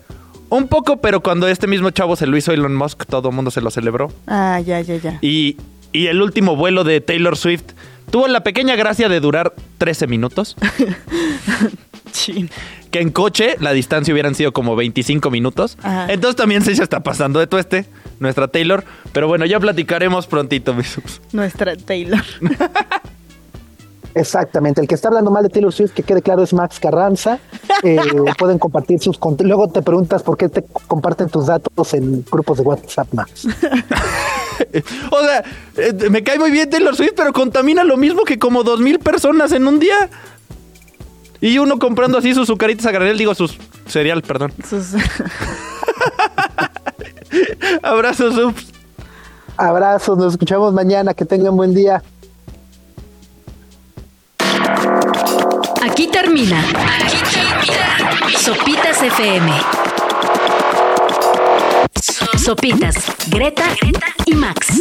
[0.48, 3.52] Un poco, pero cuando este mismo chavo se lo hizo Elon Musk, todo el mundo
[3.52, 4.10] se lo celebró.
[4.26, 5.18] Ah, ya, ya, ya.
[5.20, 5.56] Y,
[5.92, 7.74] y el último vuelo de Taylor Swift
[8.10, 10.56] tuvo la pequeña gracia de durar 13 minutos.
[12.10, 12.51] Chin.
[12.90, 15.78] Que en coche la distancia hubieran sido como 25 minutos.
[15.82, 16.12] Ajá.
[16.12, 17.86] Entonces también se está pasando de tueste,
[18.18, 18.84] nuestra Taylor.
[19.12, 21.20] Pero bueno, ya platicaremos prontito, mis subs.
[21.32, 22.22] Nuestra Taylor.
[24.14, 24.80] Exactamente.
[24.80, 27.38] El que está hablando mal de Taylor Swift, que quede claro, es Max Carranza.
[27.82, 27.98] Eh,
[28.38, 32.64] pueden compartir sus Luego te preguntas por qué te comparten tus datos en grupos de
[32.64, 33.46] WhatsApp, Max.
[35.10, 35.42] O sea,
[35.78, 39.52] eh, me cae muy bien Taylor Swift, pero contamina lo mismo que como 2.000 personas
[39.52, 40.10] en un día.
[41.40, 43.56] Y uno comprando así sus sucaritas a granel, digo sus
[43.86, 44.52] cereal, perdón.
[44.68, 44.94] Sus-
[47.82, 48.66] Abrazos, subs.
[49.56, 51.14] Abrazos, nos escuchamos mañana.
[51.14, 52.02] Que tengan buen día.
[55.82, 56.60] Aquí termina.
[56.60, 58.38] Aquí termina.
[58.38, 59.52] Sopitas FM.
[62.38, 62.96] Sopitas,
[63.28, 63.64] Greta
[64.26, 64.80] y Max.